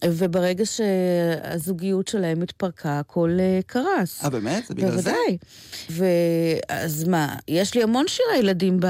[0.05, 4.23] וברגע שהזוגיות שלהם התפרקה, הכל אה, קרס.
[4.25, 4.67] אה, באמת?
[4.67, 5.11] זה בגלל זה?
[5.11, 5.37] בוודאי.
[5.89, 8.85] ואז מה, יש לי המון שירי ילדים ב...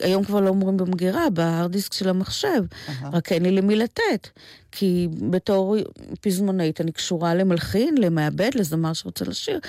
[0.00, 3.10] היום כבר לא אומרים במגירה, בהארד דיסק של המחשב, אהה.
[3.12, 4.28] רק אין לי למי לתת.
[4.72, 5.76] כי בתור
[6.20, 9.60] פזמונאית אני קשורה למלחין, למעבד, לזמר שרוצה לשיר.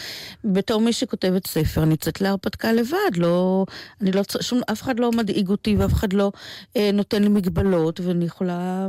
[0.44, 3.66] בתור מי שכותבת ספר, אני יוצאת להרפתקה לבד, לא...
[4.02, 4.24] אני לא...
[4.42, 4.62] שום...
[4.72, 6.32] אף אחד לא מדאיג אותי ואף אחד לא
[6.78, 8.88] אה, נותן לי מגבלות, ואני יכולה...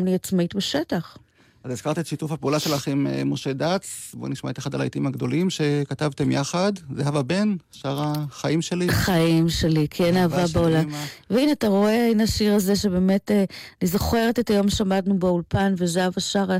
[0.00, 1.18] אני עצמאית בשטח.
[1.64, 5.06] אז הזכרת את שיתוף הפעולה שלך עם אה, משה דץ, בואו נשמע את אחד הלהיטים
[5.06, 8.88] הגדולים שכתבתם יחד, זהבה בן, שר החיים שלי.
[8.88, 10.88] חיים שלי, כן, אהבה בעולם.
[11.30, 13.44] והנה, אתה רואה, הנה השיר הזה שבאמת, אה,
[13.82, 16.58] אני זוכרת את היום שעמדנו באולפן, וזהבה שרה,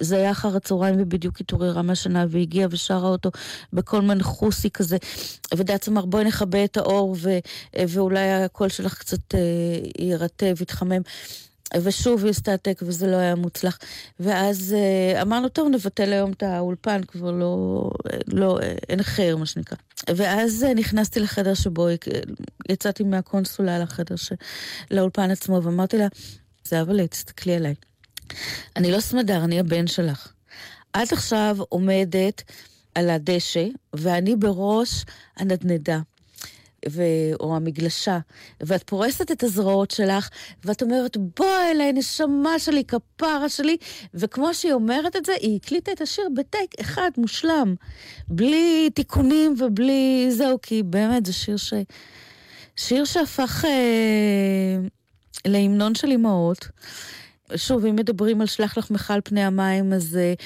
[0.00, 3.30] זה היה אחר הצהריים, ובדיוק התעוררה מהשינה, והגיעה ושרה אותו
[3.72, 4.96] בקול מנחוסי כזה.
[5.56, 7.38] ודץ אמר, בואי נכבה את האור, ו,
[7.88, 9.40] ואולי הקול שלך קצת אה,
[9.98, 11.02] יירטב, יתחמם.
[11.82, 13.78] ושוב היא עשתה העתק וזה לא היה מוצלח.
[14.20, 17.90] ואז אה, אמרנו, טוב, נבטל היום את האולפן, כבר לא,
[18.26, 19.76] לא, אין חיר, מה שנקרא.
[20.16, 21.94] ואז אה, נכנסתי לחדר שבו, אה,
[22.68, 24.32] יצאתי מהקונסולה לחדר, ש...
[24.90, 26.06] לאולפן עצמו, ואמרתי לה,
[26.64, 27.74] זהבלה, תסתכלי עליי.
[28.76, 30.32] אני לא סמדר, אני הבן שלך.
[30.90, 32.42] את עכשיו עומדת
[32.94, 35.04] על הדשא, ואני בראש
[35.36, 36.00] הנדנדה.
[36.88, 37.02] ו...
[37.40, 38.18] או המגלשה,
[38.60, 40.28] ואת פורסת את הזרועות שלך,
[40.64, 43.76] ואת אומרת, בואי אליי, נשמה שלי, כפרה שלי,
[44.14, 47.74] וכמו שהיא אומרת את זה, היא הקליטה את השיר בטייק אחד מושלם,
[48.28, 51.74] בלי תיקונים ובלי זהו, כי באמת זה שיר ש...
[52.76, 54.76] שיר שהפך אה,
[55.46, 56.68] להמנון של אמהות.
[57.56, 60.42] שוב, אם מדברים על שלח לך מיכל פני המים, אז uh,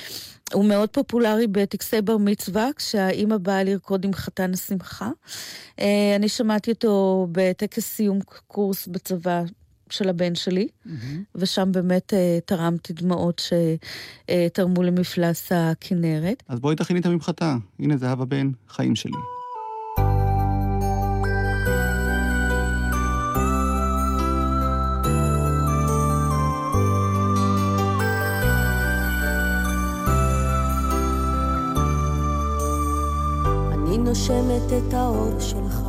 [0.52, 5.10] הוא מאוד פופולרי בטקסי בר מצווה, כשהאימא באה לרקוד עם חתן השמחה.
[5.76, 5.82] Uh,
[6.16, 9.42] אני שמעתי אותו בטקס סיום קורס בצבא
[9.90, 10.68] של הבן שלי,
[11.34, 13.42] ושם באמת uh, תרמתי דמעות
[14.28, 16.42] שתרמו למפלס הכנרת.
[16.48, 17.56] אז בואי תכיני את הממחטה.
[17.78, 19.39] הנה זהבה בן, חיים שלי.
[34.10, 35.82] נושמת את האור שלך,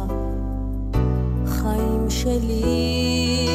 [1.46, 3.46] חיים שלי,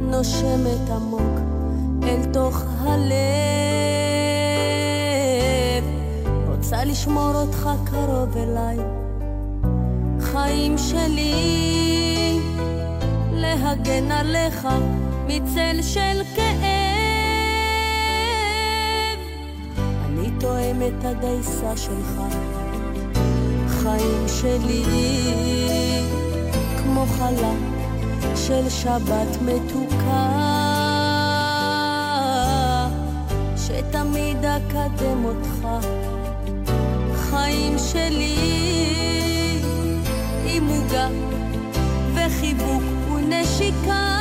[0.00, 1.38] נושמת עמוק
[2.02, 3.14] אל תוך הלב,
[6.48, 8.78] רוצה לשמור אותך קרוב אליי,
[10.20, 12.40] חיים שלי,
[13.32, 14.68] להגן עליך
[15.26, 16.48] מצל של כאב.
[19.78, 22.20] אני תואם את הדייסה שלך.
[23.88, 24.84] חיים שלי
[26.78, 27.52] כמו חלה
[28.36, 30.28] של שבת מתוקה
[33.56, 35.68] שתמיד אקדם אותך.
[37.14, 38.36] חיים שלי
[40.44, 41.08] עם עוגה
[42.14, 42.82] וחיבוק
[43.14, 44.17] ונשיקה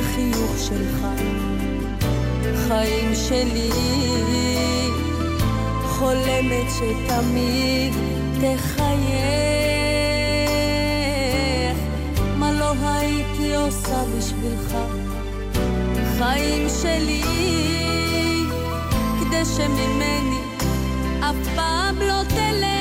[0.00, 1.06] החיוך שלך.
[2.68, 3.70] חיים שלי
[5.84, 7.94] חולמת שתמיד
[8.34, 8.90] תחייך.
[12.36, 14.76] מה לא הייתי עושה בשבילך?
[16.18, 17.22] חיים שלי
[19.20, 20.40] כדי שממני
[21.20, 22.79] אף פעם לא תלך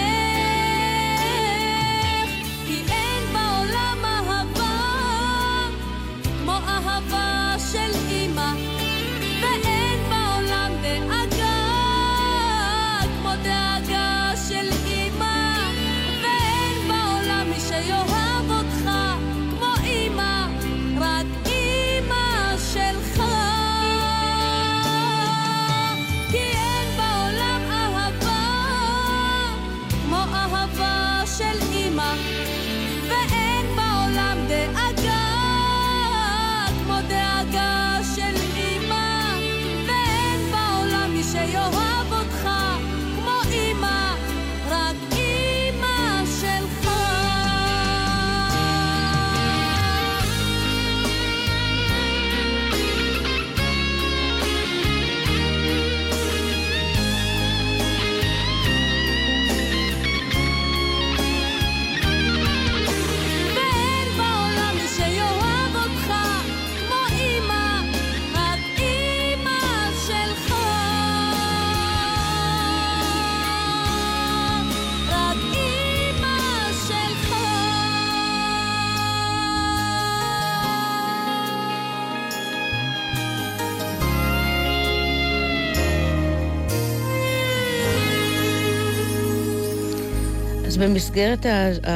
[90.80, 91.92] במסגרת ה, ה,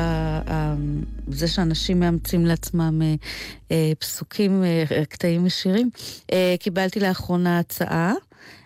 [0.54, 0.76] ה,
[1.28, 3.16] זה שאנשים מאמצים לעצמם אה,
[3.72, 5.90] אה, פסוקים, אה, קטעים משירים,
[6.34, 8.14] אה, קיבלתי לאחרונה הצעה.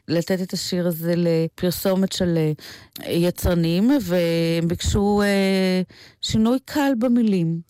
[0.08, 5.82] לתת את השיר הזה לפרסומת של אה, יצרנים, והם ביקשו אה,
[6.22, 7.62] שינוי קל במילים.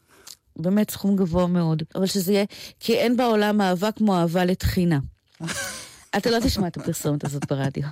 [0.55, 1.83] באמת סכום גבוה מאוד.
[1.95, 2.45] אבל שזה יהיה,
[2.79, 4.99] כי אין בעולם אהבה כמו אהבה לתחינה.
[6.17, 7.83] אתה לא תשמע את הפרסומת הזאת ברדיו.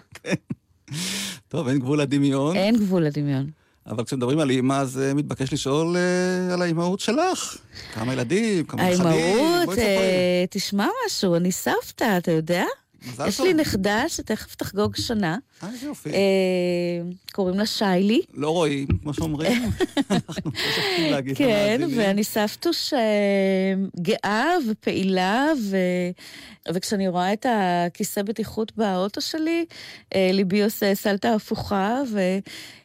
[1.47, 2.55] טוב, אין גבול לדמיון.
[2.55, 3.64] אין גבול לדמיון.
[3.87, 7.57] אבל כשמדברים על אימא, אז אה, מתבקש לשאול אה, על האימהות שלך.
[7.93, 9.77] כמה ילדים, כמה נכדים, האימהות.
[9.77, 12.63] אה, תשמע משהו, אני סבתא, אתה יודע?
[13.27, 13.39] יש.
[13.39, 15.37] לי נכדה שתכף תחגוג שנה.
[15.63, 16.09] אה, איזה יופי.
[17.31, 18.21] קוראים לה שיילי.
[18.33, 19.63] לא רואים, כמו שאומרים.
[20.09, 21.81] אנחנו לא שוכחים להגיד כן.
[21.97, 25.47] ואני סבתוש אה, גאה ופעילה.
[26.73, 29.65] וכשאני רואה את הכיסא בטיחות באוטו שלי,
[30.15, 32.01] ליבי עושה סלטה הפוכה,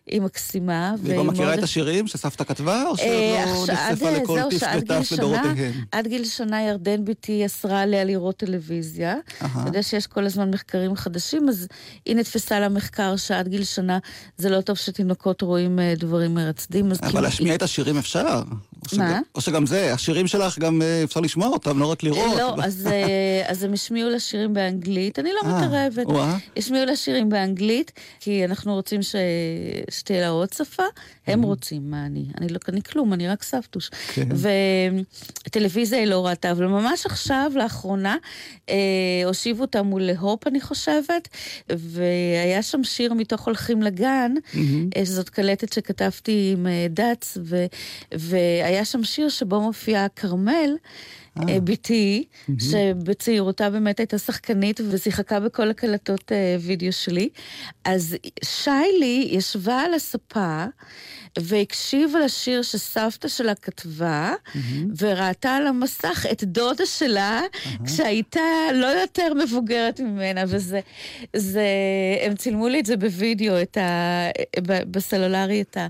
[0.08, 0.94] והיא מקסימה.
[1.02, 4.62] והיא כבר מכירה את השירים שסבתא כתבה, או אה, לא עכשיו- נחשפה עד- לכל טיף
[4.78, 5.72] וטף לדורותיהן?
[5.92, 9.16] עד גיל שנה ירדן בתי אסרה עליה לראות טלוויזיה.
[9.38, 11.68] אתה יודע שיש כל הזמן מחקרים חדשים, אז
[12.06, 13.98] היא נתפסה למחקר שעד גיל שנה
[14.36, 16.86] זה לא טוב שתינוקות רואים אה, דברים מרצדים.
[16.86, 18.42] אבל כאילו- להשמיע את השירים אפשר.
[18.92, 19.20] או מה?
[19.34, 22.38] או שגם זה, השירים שלך גם אה, אפשר לשמוע אותם, לא רק לראות.
[22.38, 26.06] לא, אז, אה, אז הם השמיעו לה שירים באנגלית, אני לא אה, מתערבת.
[26.56, 29.14] השמיעו לה שירים באנגלית, כי אנחנו רוצים ש...
[29.90, 30.82] שתהיה לה עוד שפה.
[31.26, 32.24] הם רוצים, מה אני?
[32.40, 33.90] אני לא אני כלום, אני רק סבתוש.
[34.14, 34.28] כן.
[35.46, 38.16] וטלוויזיה היא לא ראתה, אבל ממש עכשיו, לאחרונה,
[38.68, 38.74] אה,
[39.24, 41.28] הושיבו אותה מול הופ, אני חושבת,
[41.68, 44.32] והיה שם שיר מתוך הולכים לגן,
[44.96, 47.64] אה, שזאת קלטת שכתבתי עם דץ, ו...
[48.70, 50.76] והיה שם שיר שבו מופיעה כרמל.
[51.38, 52.24] אה, בתי,
[52.58, 57.28] שבצעירותה באמת הייתה שחקנית ושיחקה בכל הקלטות אה, וידאו שלי.
[57.84, 60.64] אז שיילי ישבה על הספה
[61.38, 64.32] והקשיבה לשיר שסבתא שלה כתבה,
[64.98, 67.40] וראתה על המסך את דודה שלה,
[67.86, 68.40] כשהייתה
[68.74, 70.80] לא יותר מבוגרת ממנה, וזה,
[71.36, 71.66] זה,
[72.22, 74.28] הם צילמו לי את זה בווידאו, את ה,
[74.66, 75.86] בסלולרי, את, ה,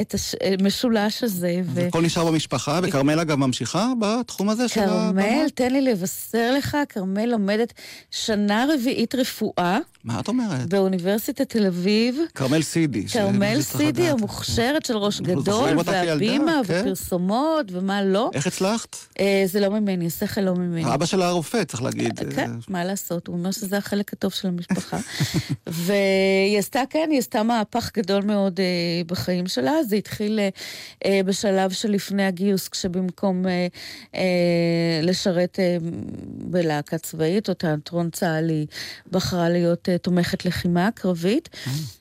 [0.00, 0.14] את
[0.60, 1.60] המשולש הזה.
[1.64, 1.86] ו...
[1.86, 5.48] הכל נשאר במשפחה, וכרמלה גם ממשיכה בתחום הזה של כרמל?
[5.54, 7.72] תן לי לבשר לך, כרמל לומדת
[8.10, 10.68] שנה רביעית רפואה מה את אומרת?
[10.68, 12.18] באוניברסיטת תל אביב.
[12.34, 13.06] כרמל סידי.
[13.08, 14.08] כרמל סידי.
[14.08, 16.80] המוכשרת של ראש אנחנו גדול, והבימה, כן.
[16.80, 18.30] ופרסומות, ומה לא.
[18.34, 18.96] איך הצלחת?
[19.20, 20.94] אה, זה לא ממני, השכל לא ממני.
[20.94, 22.20] אבא שלה הרופא, צריך להגיד.
[22.34, 24.98] כן, מה לעשות, הוא אומר שזה החלק הטוב של המשפחה.
[25.66, 28.64] והיא עשתה, כן, היא עשתה מהפך גדול מאוד אה,
[29.06, 29.72] בחיים שלה.
[29.88, 30.48] זה התחיל אה,
[31.04, 33.66] אה, בשלב שלפני הגיוס, כשבמקום אה,
[34.14, 34.20] אה,
[35.02, 35.76] לשרת אה,
[36.26, 38.66] בלהקה צבאית או תיאטרון צה"ל, היא
[39.10, 41.48] בחרה להיות אה, תומכת לחימה קרבית.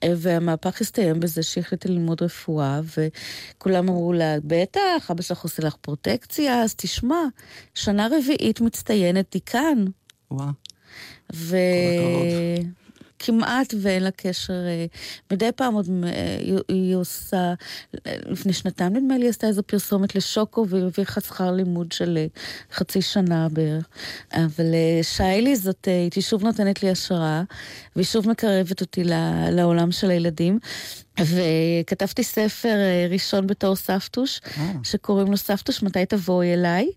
[0.03, 5.63] אה, והמהפך הסתיים בזה שהיא החליטה ללמוד רפואה, וכולם אמרו לה, בטח, אבא שלך עושה
[5.63, 7.23] לך פרוטקציה, אז תשמע,
[7.73, 9.85] שנה רביעית מצטיינת דיקן.
[10.31, 10.49] וואו.
[13.23, 14.85] וכמעט ואין לה קשר, אה,
[15.31, 17.53] מדי פעם עוד אה, היא- עושה,
[18.05, 22.25] לפני שנתיים נדמה לי, עשתה איזו פרסומת לשוקו והיא הרוויחה שכר לימוד של אה,
[22.73, 23.87] חצי שנה בערך.
[24.33, 24.65] אבל
[25.01, 27.43] שיילי זאת, היא שוב נותנת לי השראה,
[27.95, 29.03] והיא שוב מקרבת אותי
[29.51, 30.59] לעולם של הילדים.
[31.19, 34.71] וכתבתי ספר אה, ראשון בתור סבתוש, אה.
[34.83, 36.89] שקוראים לו סבתוש, מתי תבואי אליי?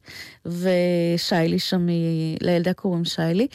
[0.47, 3.47] ושיילי שם, היא- לילדה קוראים שיילי.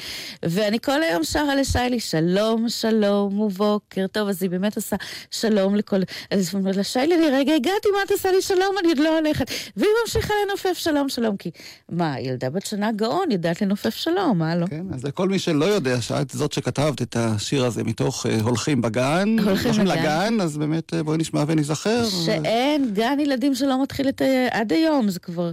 [0.43, 4.95] ואני כל היום שרה לשיילי, שלום, שלום ובוקר טוב, אז היא באמת עושה
[5.31, 5.99] שלום לכל...
[6.31, 8.75] אז היא אומרת לה, שיילי, אני רגע הגעתי, מה את עושה לי שלום?
[8.79, 9.51] אני עוד לא הולכת.
[9.77, 11.51] והיא ממשיכה לנופף שלום, שלום, כי
[11.89, 14.67] מה, ילדה בת שנה גאון, יודעת לנופף שלום, מה לא?
[14.67, 18.81] כן, אז לכל מי שלא יודע שאת זאת שכתבת את השיר הזה מתוך אה, הולכים
[18.81, 20.41] בגן, הולכים לגן.
[20.41, 22.09] אז באמת אה, בואי נשמע וניזכר.
[22.25, 24.25] שאין גן ילדים שלא מתחיל את ה...
[24.51, 25.51] עד היום, זה כבר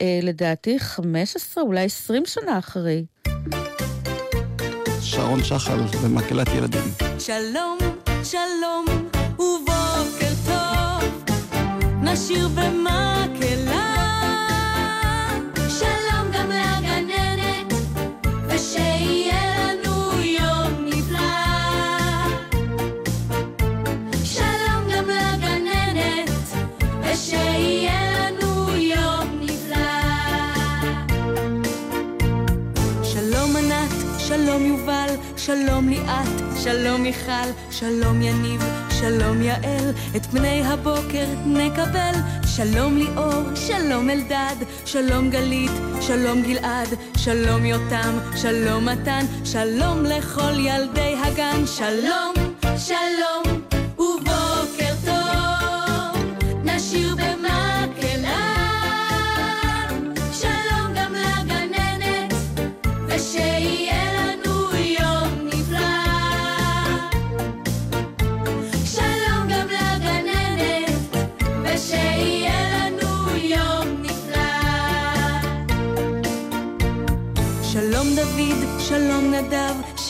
[0.00, 3.04] אה, לדעתי 15, אולי 20 שנה אחרי.
[5.00, 6.84] שרון שחל במקהלת ילדים.
[7.18, 7.78] שלום,
[8.24, 8.84] שלום
[9.32, 11.24] ובוקר טוב,
[12.02, 13.96] נשיר במקהלה.
[15.68, 17.72] שלום גם לגננת,
[18.48, 19.19] ושיהיה
[34.30, 38.60] שלום יובל, שלום ליאת, שלום מיכל, שלום יניב,
[39.00, 42.12] שלום יעל, את פני הבוקר נקבל.
[42.46, 45.70] שלום ליאור, שלום אלדד, שלום גלית,
[46.00, 51.66] שלום גלעד, שלום יותם, שלום מתן, שלום לכל ילדי הגן.
[51.66, 52.34] שלום,
[52.78, 53.59] שלום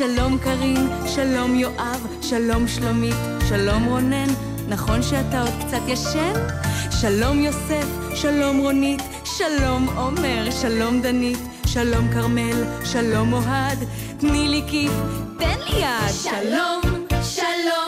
[0.00, 3.14] שלום קרין, שלום יואב, שלום שלומית,
[3.48, 4.26] שלום רונן,
[4.68, 6.32] נכון שאתה עוד קצת ישן?
[7.00, 13.78] שלום יוסף, שלום רונית, שלום עומר, שלום דנית, שלום כרמל, שלום אוהד,
[14.18, 14.92] תני לי כיף,
[15.38, 16.12] תן לי יד.
[16.12, 16.80] שלום,
[17.22, 17.79] שלום,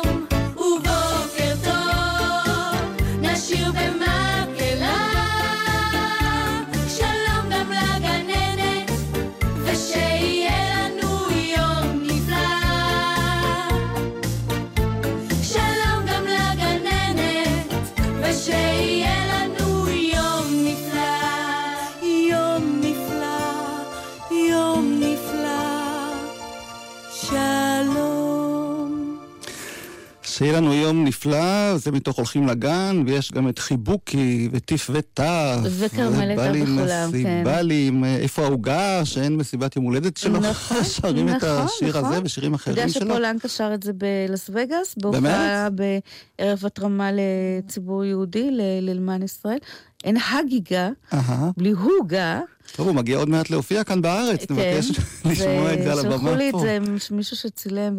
[31.77, 35.59] זה מתוך הולכים לגן, ויש גם את חיבוקי, וטיף וטף.
[35.79, 37.43] וכרמל הייתה ובא לי בכולם, כן.
[37.45, 40.41] בא לי עם אה, איפה העוגה, שאין מסיבת יום הולדת שלו.
[40.41, 42.05] נכון, שרים את נכון, השיר נכון.
[42.13, 43.07] הזה ושירים אתה יודע אחרים שלו.
[43.07, 49.59] שפול אנקה שר את זה בלאס וגאס, בהופעה בערב התרמה לציבור יהודי, ל- לאלמן ישראל.
[50.05, 50.91] אין הגיגה.
[51.57, 52.41] בלי הוגה.
[52.77, 54.55] טוב, הוא מגיע עוד מעט להופיע כאן בארץ, כן.
[54.55, 54.91] נבקש
[55.31, 56.61] לשמוע את זה על הבמה ושלחו לי את פה.
[56.61, 56.79] זה
[57.11, 57.97] מישהו שצילם.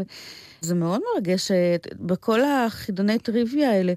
[0.64, 3.94] זה מאוד מרגש, אה, בכל החידוני טריוויה האלה,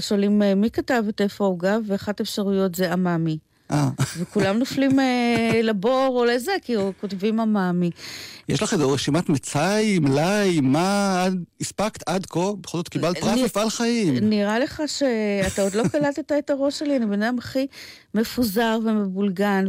[0.00, 3.38] שואלים אה, מי כתב את איפה העוגה, ואחת האפשרויות זה עממי.
[3.72, 7.90] אה, וכולם נופלים אה, לבור או לזה, כי כותבים עממי.
[8.50, 11.26] יש לך איזו רשימת מצאי, מלאי, מה
[11.60, 12.52] הספקת עד כה?
[12.60, 14.30] בכל זאת קיבלת פרס מפעל חיים.
[14.30, 17.66] נראה לך שאתה עוד לא קלטת את הראש שלי, אני בן אדם הכי
[18.14, 19.64] מפוזר ומבולגן,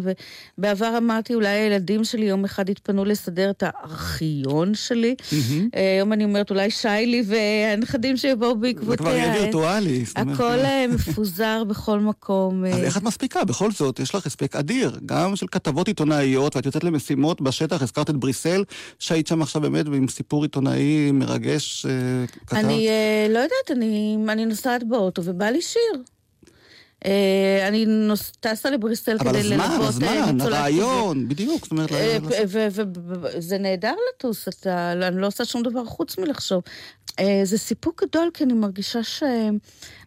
[0.58, 5.16] ובעבר אמרתי, אולי הילדים שלי יום אחד יתפנו לסדר את הארכיון שלי.
[5.76, 8.98] אה, היום אני אומרת, אולי שיילי והנכדים שיבואו זה בעקבותיה.
[8.98, 10.06] כבר יהיה וירטואלי.
[10.16, 10.58] הכל
[10.90, 12.66] מפוזר בכל מקום.
[12.66, 13.44] אז איך את מספיקה?
[13.44, 18.10] בכל זאת, יש לך הספק אדיר, גם של כתבות עיתונאיות, ואת יוצאת למשימות בשטח, הזכרת
[18.10, 18.64] את בריסל,
[19.00, 21.92] שהיית שם עכשיו באמת עם סיפור עיתונאי מרגש, אה,
[22.46, 22.60] כתבת.
[22.60, 26.04] אני אה, לא יודעת, אני, אני נוסעת באוטו ובא לי שיר.
[27.06, 30.60] אה, אני נוס, טסה לבריסל אבל כדי הזמן, ללוות אה, הזמן, ניצולת שואה.
[30.60, 32.18] הרעיון, בדיוק, זאת אומרת, אה,
[33.24, 36.64] וזה נהדר לטוס, אתה, אני לא עושה שום דבר חוץ מלחשוב.
[37.22, 39.24] אה, זה סיפוק גדול, כי אני מרגישה ש...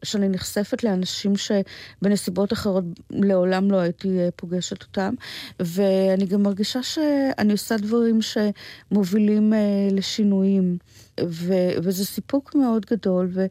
[0.03, 5.15] שאני נחשפת לאנשים שבנסיבות אחרות לעולם לא הייתי אה, פוגשת אותם,
[5.61, 9.59] ואני גם מרגישה שאני עושה דברים שמובילים אה,
[9.91, 10.79] לשינויים.
[11.21, 13.47] ו- וזה סיפוק מאוד גדול, ו-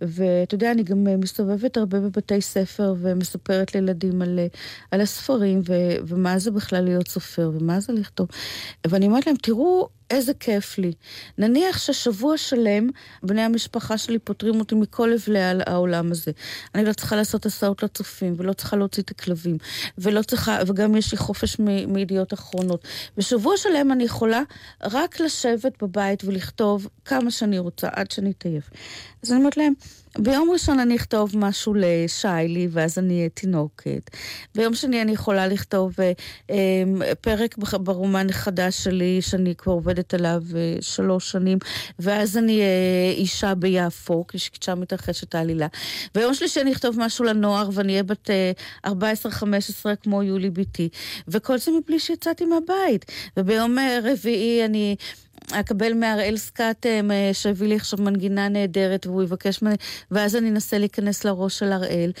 [0.00, 4.38] ואתה יודע, אני גם מסתובבת הרבה בבתי ספר ומספרת לילדים על,
[4.90, 8.28] על הספרים, ו- ומה זה בכלל להיות סופר, ומה זה לכתוב.
[8.86, 10.92] ואני אומרת להם, תראו איזה כיף לי.
[11.38, 12.88] נניח ששבוע שלם
[13.22, 16.32] בני המשפחה שלי פוטרים אותי מכל אבלי העולם הזה.
[16.74, 19.58] אני לא צריכה לעשות הסעות לצופים, ולא צריכה להוציא את הכלבים,
[19.98, 22.84] ולא צריכה, וגם יש לי חופש מ- מידיעות אחרונות.
[23.16, 24.42] בשבוע שלם אני יכולה
[24.82, 28.70] רק לשבת בבית ולכתוב כמה שאני רוצה, עד שאני אתעייף.
[29.22, 29.72] אז אני אומרת להם,
[30.18, 34.10] ביום ראשון אני אכתוב משהו לשיילי, ואז אני אהיה תינוקת.
[34.54, 36.12] ביום שני אני יכולה לכתוב אה,
[36.50, 41.58] אה, פרק ברומן החדש שלי, שאני כבר עובדת עליו אה, שלוש שנים,
[41.98, 45.66] ואז אני אה, אישה ביפו, כששם מתרחשת העלילה.
[46.14, 48.52] ביום שלישי אני אכתוב משהו לנוער, ואני אהיה בת אה,
[48.86, 48.92] 14-15
[50.02, 50.88] כמו יולי בתי.
[51.28, 53.12] וכל זה מבלי שיצאתי מהבית.
[53.36, 54.96] וביום אה, רביעי אני...
[55.52, 57.00] אקבל מהראל סקאט אה,
[57.32, 59.74] שהביא לי עכשיו מנגינה נהדרת והוא יבקש ממני,
[60.10, 62.12] ואז אני אנסה להיכנס לראש של הראל.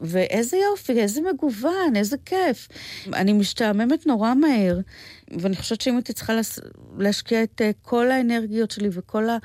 [0.00, 2.68] ואיזה יופי, איזה מגוון, איזה כיף.
[3.12, 4.78] אני משתעממת נורא מהר,
[5.40, 6.58] ואני חושבת שאם הייתי צריכה לס-
[6.98, 9.36] להשקיע את אה, כל האנרגיות שלי וכל ה...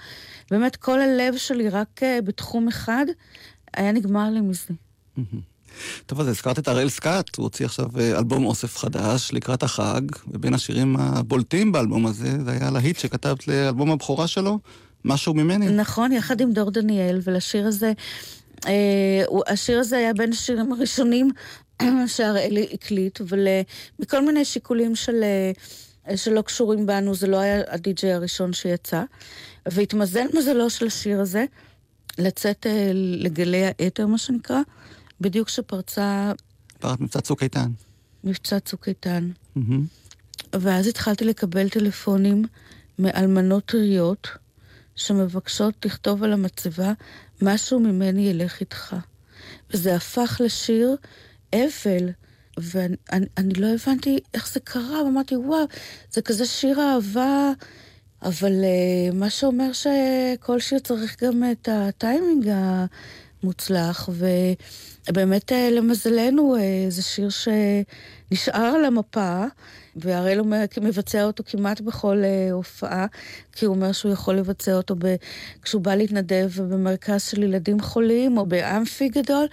[0.51, 3.05] באמת כל הלב שלי רק אה, בתחום אחד,
[3.77, 4.73] היה נגמר לי מזה.
[6.05, 10.01] טוב, אז הזכרת את הראל סקאט, הוא הוציא עכשיו אה, אלבום אוסף חדש לקראת החג,
[10.27, 14.59] ובין השירים הבולטים באלבום הזה, זה היה להיט שכתבת לאלבום הבכורה שלו,
[15.05, 15.69] משהו ממני.
[15.69, 17.93] נכון, יחד עם דור דניאל, ולשיר הזה,
[18.67, 21.29] אה, השיר הזה היה בין השירים הראשונים
[22.07, 23.47] שהראל הקליט, אבל
[23.99, 25.23] מכל מיני שיקולים של,
[26.09, 29.03] אה, שלא קשורים בנו, זה לא היה הדי-ג'יי הראשון שיצא.
[29.65, 31.45] והתמזל מזלו של השיר הזה
[32.17, 34.59] לצאת אה, לגלי האתר, מה שנקרא,
[35.23, 36.31] בדיוק כשפרצה
[36.79, 37.71] פרט מבצע צוק איתן.
[38.23, 39.29] מבצע צוק איתן.
[40.53, 42.45] ואז התחלתי לקבל טלפונים
[42.99, 44.27] מאלמנות טריות
[44.95, 46.93] שמבקשות לכתוב על המצבה
[47.41, 48.95] משהו ממני ילך איתך.
[49.73, 50.95] וזה הפך לשיר
[51.53, 52.09] אבל,
[52.57, 55.65] ואני אני, אני לא הבנתי איך זה קרה, ואמרתי, וואו,
[56.11, 57.51] זה כזה שיר אהבה,
[58.21, 62.49] אבל uh, מה שאומר שכל שיר צריך גם את הטיימינג
[63.43, 64.09] מוצלח,
[65.07, 69.45] ובאמת אה, למזלנו אה, זה שיר שנשאר על המפה,
[69.95, 70.41] והראל
[70.81, 73.05] מבצע אותו כמעט בכל אה, הופעה,
[73.51, 75.15] כי הוא אומר שהוא יכול לבצע אותו ב...
[75.61, 79.45] כשהוא בא להתנדב במרכז של ילדים חולים, או באמפי גדול.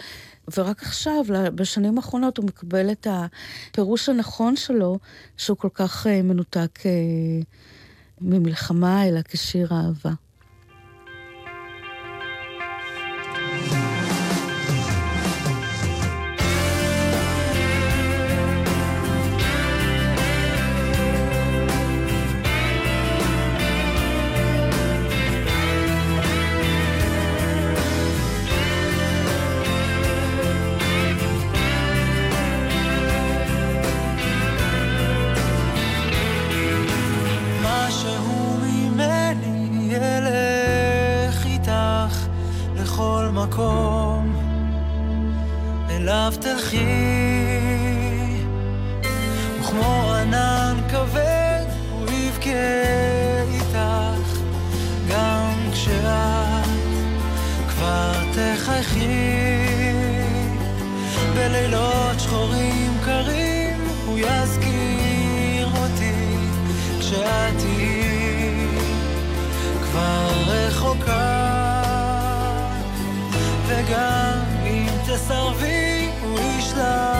[0.56, 1.24] ורק עכשיו,
[1.54, 4.98] בשנים האחרונות, הוא מקבל את הפירוש הנכון שלו,
[5.36, 6.78] שהוא כל כך מנותק
[8.20, 10.29] ממלחמה, אלא כשיר אהבה.
[49.70, 52.50] וכמו ענן כבד הוא יבכה
[53.54, 54.38] איתך,
[55.08, 56.66] גם כשאת
[57.68, 59.06] כבר תחייכי.
[61.34, 66.36] בלילות שחורים קרים הוא יזכיר אותי
[67.00, 68.66] כשאת תהיי
[69.82, 71.50] כבר רחוקה.
[73.66, 77.19] וגם אם תסרבי הוא ישלח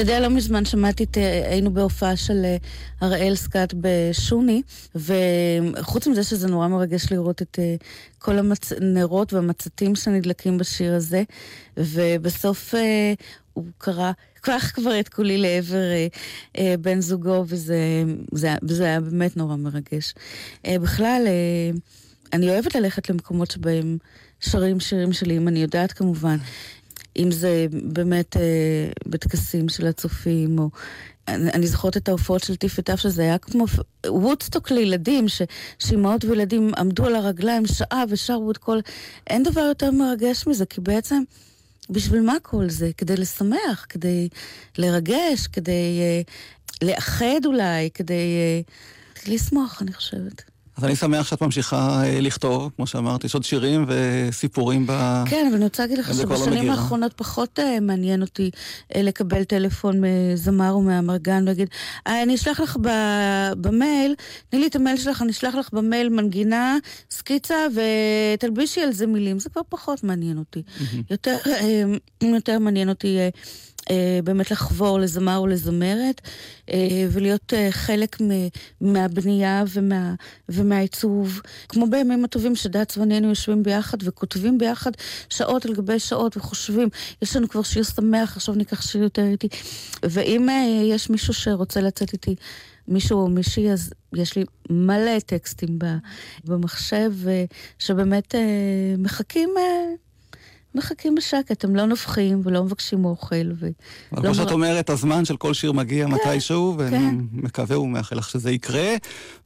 [0.00, 1.06] אתה יודע, לא מזמן שמעתי,
[1.44, 2.56] היינו בהופעה של אה,
[3.00, 4.62] הראל סקאט בשוני,
[4.94, 7.74] וחוץ מזה שזה נורא מרגש לראות את אה,
[8.18, 8.38] כל
[8.80, 11.22] הנרות והמצתים שנדלקים בשיר הזה,
[11.76, 13.14] ובסוף אה,
[13.52, 15.84] הוא קרא, קח כבר את כולי לעבר
[16.80, 17.78] בן זוגו, וזה,
[18.32, 20.14] זה, וזה היה באמת נורא מרגש.
[20.66, 21.26] בכלל,
[22.32, 23.98] אני אוהבת ללכת למקומות שבהם
[24.40, 26.36] שרים שירים שלי, אם אני יודעת כמובן.
[27.16, 28.42] אם זה באמת אה,
[29.06, 30.70] בטקסים של הצופים, או...
[31.28, 33.64] אני, אני זוכרת את ההופעות של טיף וטף, שזה היה כמו
[34.06, 35.42] וודסטוק לילדים, ש-
[35.78, 38.78] שאימהות וילדים עמדו על הרגליים שעה ושרו את כל...
[39.26, 41.22] אין דבר יותר מרגש מזה, כי בעצם,
[41.90, 42.90] בשביל מה כל זה?
[42.96, 44.28] כדי לשמח, כדי
[44.78, 46.22] לרגש, כדי אה,
[46.88, 48.60] לאחד אולי, כדי אה,
[49.32, 50.49] לשמוח, אני חושבת.
[50.80, 55.22] אז אני שמח שאת ממשיכה אה, לכתוב, כמו שאמרת, יש עוד שירים וסיפורים ב...
[55.30, 56.74] כן, אבל אני רוצה להגיד לך לא שבשנים מגירה.
[56.74, 61.68] האחרונות פחות uh, מעניין אותי uh, לקבל טלפון מזמר או מהמרגן ולהגיד,
[62.06, 64.14] "אה, אני אשלח לך ב- במייל,
[64.48, 66.76] תני לי את המייל שלך, אני אשלח לך במייל מנגינה,
[67.10, 67.54] סקיצה
[68.36, 69.38] ותלבישי על זה מילים.
[69.38, 70.62] זה כבר פחות מעניין אותי.
[71.10, 71.82] יותר, אה,
[72.22, 73.18] יותר מעניין אותי...
[73.90, 76.20] אה, באמת לחבור לזמר או לזמרת,
[76.70, 78.16] אה, ולהיות אה, חלק
[78.80, 80.14] מהבנייה ומה,
[80.48, 81.40] ומהעיצוב.
[81.68, 84.90] כמו בימים הטובים שדץ ואני היינו יושבים ביחד וכותבים ביחד
[85.30, 86.88] שעות על גבי שעות וחושבים,
[87.22, 89.48] יש לנו כבר שיר שמח, עכשיו ניקח שיר יותר איטי.
[90.02, 90.48] ואם
[90.84, 92.34] יש מישהו שרוצה לצאת איתי,
[92.88, 95.78] מישהו או מישהי, אז יש לי מלא טקסטים
[96.44, 97.12] במחשב,
[97.78, 98.34] שבאמת
[98.98, 99.50] מחכים...
[100.74, 103.34] מחכים בשקט, הם לא נובחים ולא מבקשים אוכל.
[103.60, 103.68] ו...
[104.12, 107.14] אבל לא כמו שאת מר- אומרת, הזמן של כל שיר מגיע מתישהו, ואני כן.
[107.32, 108.94] מקווה ומאחל לך שזה יקרה.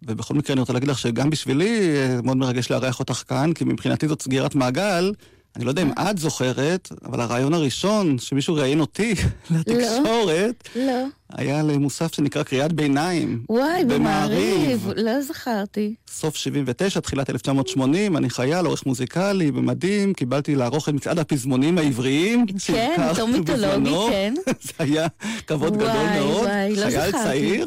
[0.02, 3.64] ובכל מקרה אני רוצה להגיד לך שגם בשבילי אה, מאוד מרגש לארח אותך כאן, כי
[3.64, 5.12] מבחינתי זאת סגירת מעגל.
[5.56, 9.14] אני לא יודע אם את זוכרת, אבל הרעיון הראשון שמישהו ראיין אותי
[9.50, 11.04] לתקשורת, לא.
[11.32, 13.44] היה למוסף שנקרא קריאת ביניים.
[13.48, 14.88] וואי, במעריב.
[14.96, 15.94] לא זכרתי.
[16.10, 22.46] סוף 79, תחילת 1980, אני חייל, עורך מוזיקלי, במדים, קיבלתי לערוך את מצעד הפזמונים העבריים.
[22.66, 23.90] כן, בתור מיתולוגי.
[24.10, 24.34] כן.
[24.66, 25.06] זה היה
[25.46, 26.44] כבוד גדול וואי, מאוד.
[26.46, 27.24] וואי, לא חייל זכרתי.
[27.24, 27.66] צעיר.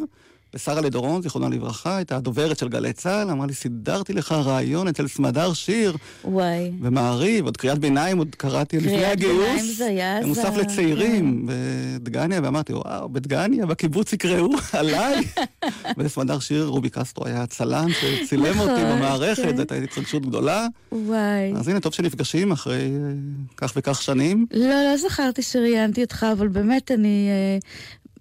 [0.58, 5.08] ושרה לדורון, זיכרונה לברכה, הייתה הדוברת של גלי צה"ל, אמרה לי, סידרתי לך רעיון אצל
[5.08, 6.72] סמדר שיר וואי.
[6.80, 9.40] במעריב, עוד קריאת ביניים, עוד קראתי לפני קריאת הגיוס.
[9.40, 10.60] ביניים זה היה מוסף ה- כן.
[10.60, 15.16] לצעירים בדגניה, ואמרתי, וואו, בדגניה, בקיבוץ יקראו עליי.
[15.98, 19.56] וסמדר שיר, רובי קסטרו היה הצלם שצילם נכון, אותי במערכת, כן.
[19.56, 20.68] זו הייתה התרגשות גדולה.
[20.92, 21.54] וואי.
[21.56, 23.12] אז הנה, טוב שנפגשים אחרי אה,
[23.58, 24.46] כך וכך שנים.
[24.54, 27.30] לא, לא זכרתי שראיינתי אותך, אבל באמת אני...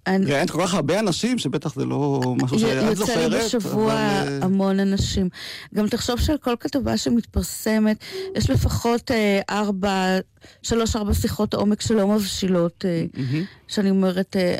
[0.07, 3.31] אה, אני- ראיינת כל כך הרבה אנשים, שבטח זה לא משהו שאת יוצא זוכרת.
[3.31, 5.29] לי בשבוע אבל, אה, המון אנשים.
[5.75, 7.97] גם תחשוב שעל כל כתבה שמתפרסמת,
[8.35, 10.17] יש לפחות אה, ארבע,
[10.63, 13.43] שלוש-ארבע שיחות עומק שלא מבשילות, אה, מהמם.
[13.67, 14.55] שאני אומרת, אה,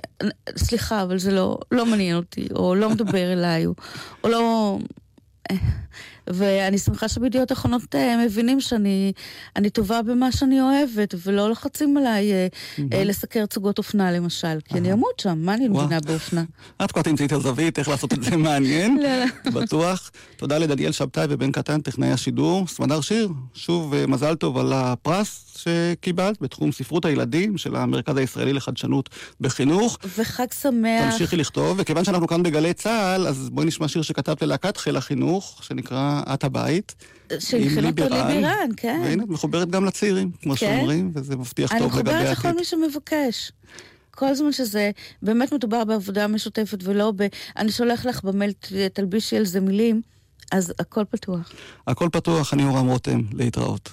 [0.58, 3.74] סליחה, אבל זה לא, לא מעניין אותי, או לא מדבר אליי, או,
[4.24, 4.78] או לא...
[6.34, 9.14] ואני שמחה שבידיעות אחרונות אה, מבינים שאני
[9.56, 12.48] אני טובה במה שאני אוהבת, ולא לוחצים עליי אה,
[12.94, 15.68] אה, לסקר צוגות אופנה למשל, כי אני אמות שם, מה אני.
[15.68, 16.44] מבינה באופנה?
[16.84, 18.98] את כבר תמצאי את הזווית, איך לעשות את זה מעניין.
[18.98, 19.52] לא, לא.
[19.52, 20.12] בטוח.
[20.38, 22.68] תודה לדניאל שבתאי ובן קטן, טכנאי השידור.
[22.68, 29.10] סמדר שיר, שוב מזל טוב על הפרס שקיבלת בתחום ספרות הילדים של המרכז הישראלי לחדשנות
[29.42, 29.98] בחינוך.
[30.18, 31.12] וחג שמח.
[31.12, 35.60] תמשיכי לכתוב, וכיוון שאנחנו כאן בגלי צה"ל, אז בואי נשמע שיר שכתבת ללהקת חיל החינוך,
[35.64, 36.96] שנקרא "את הבית".
[37.40, 39.02] של עם חינוך לי לי בירן, כן.
[39.04, 40.76] והנה, את מחוברת גם לצעירים, כמו כן.
[40.78, 42.46] שאומרים, וזה מבטיח אני טוב לגבי מחוברת העתיד.
[42.46, 43.52] לכל מי שמבקש.
[44.12, 44.92] כל זמן שזה
[45.22, 47.28] באמת מדובר בעבודה משותפת ולא ב...
[47.58, 48.52] אני שולח לך במייל,
[48.94, 50.02] תלבישי על זה מילים,
[50.52, 51.52] אז הכל פתוח.
[51.88, 53.90] הכל פתוח, אני יורם רותם, להתראות.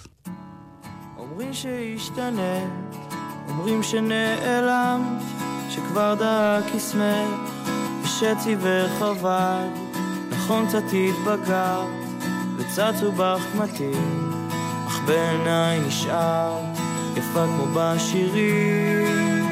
[1.19, 2.71] אומרים שהשתנית,
[3.49, 5.23] אומרים שנעלמת,
[5.71, 7.51] שכבר דק קסמך,
[8.05, 9.69] ושצבעך אבד,
[10.31, 12.04] נכון קצת התבגרת,
[12.57, 14.31] וצצו בך קמטים,
[14.87, 16.79] אך בעיניי נשארת,
[17.17, 19.45] יפה כמו בשירים.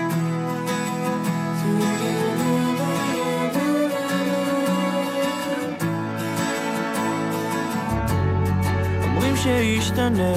[9.03, 10.37] אומרים שהשתנית,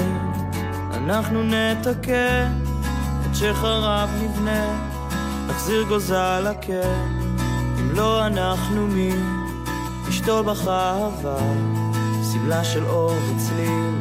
[0.93, 2.51] אנחנו נתקן,
[3.25, 4.65] את שחרב נבנה,
[5.47, 7.19] נחזיר גוזל לקן,
[7.79, 9.11] אם לא אנחנו מי,
[10.09, 11.37] נשתול בך אהבה,
[12.35, 13.95] סמלה של אור וצליל,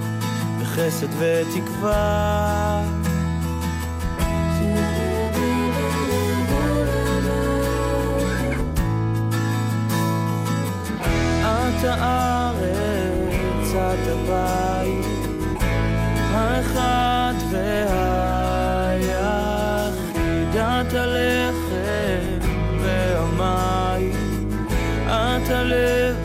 [0.60, 2.82] וחסד ותקווה.
[11.42, 15.06] את הארץ, את הבית,
[16.32, 18.94] האחד והיחיד,
[20.56, 22.38] את הלחם
[22.80, 24.48] והמים,
[25.04, 26.23] את הלב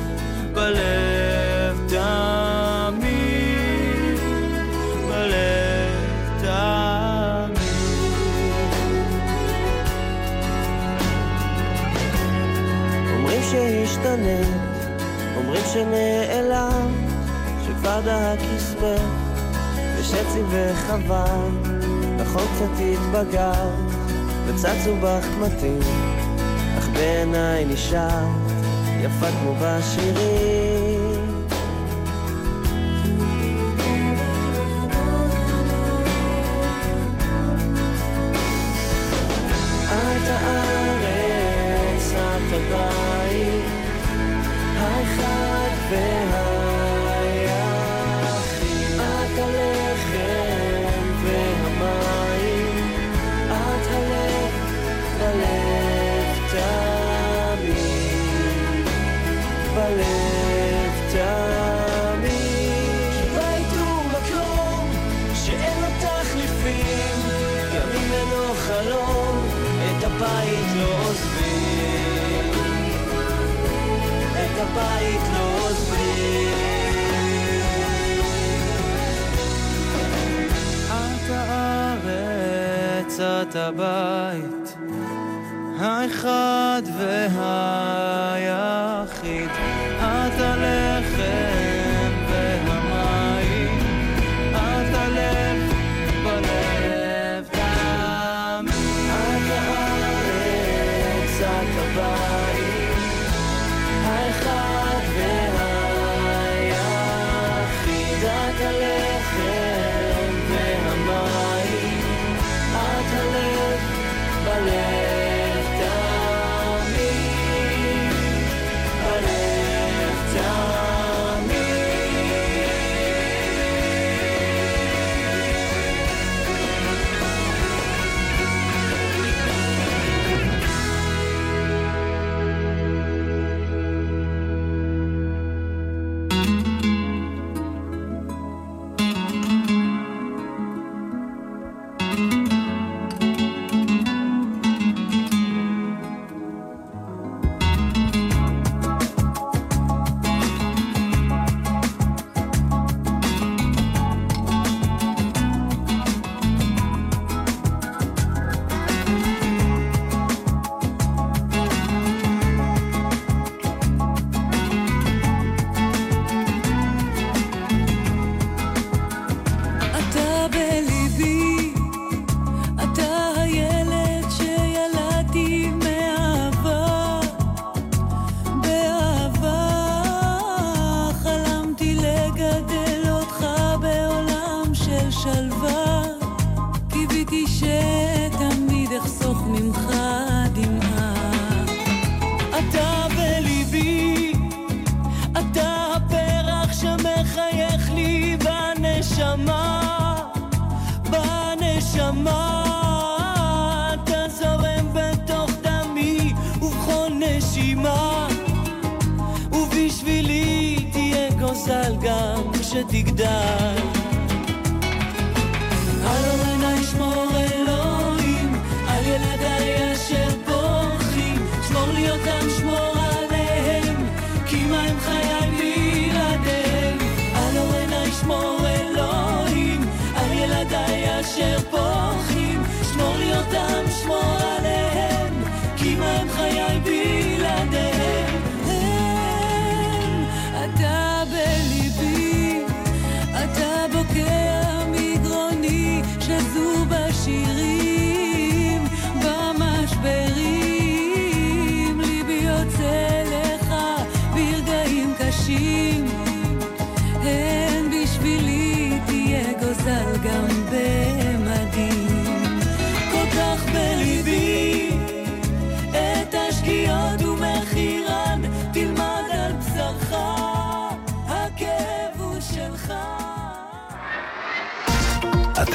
[14.19, 14.57] משתנה,
[15.35, 16.91] אומרים שנעלם,
[17.65, 18.97] שוורדה הכסבר,
[19.99, 21.47] ושצי וחבל,
[22.17, 23.69] נכון קצת התבגר,
[24.45, 25.79] וצצו בך קמטים,
[26.77, 28.51] אך בעיניי נשארת,
[29.01, 30.98] יפה כמו בשירים.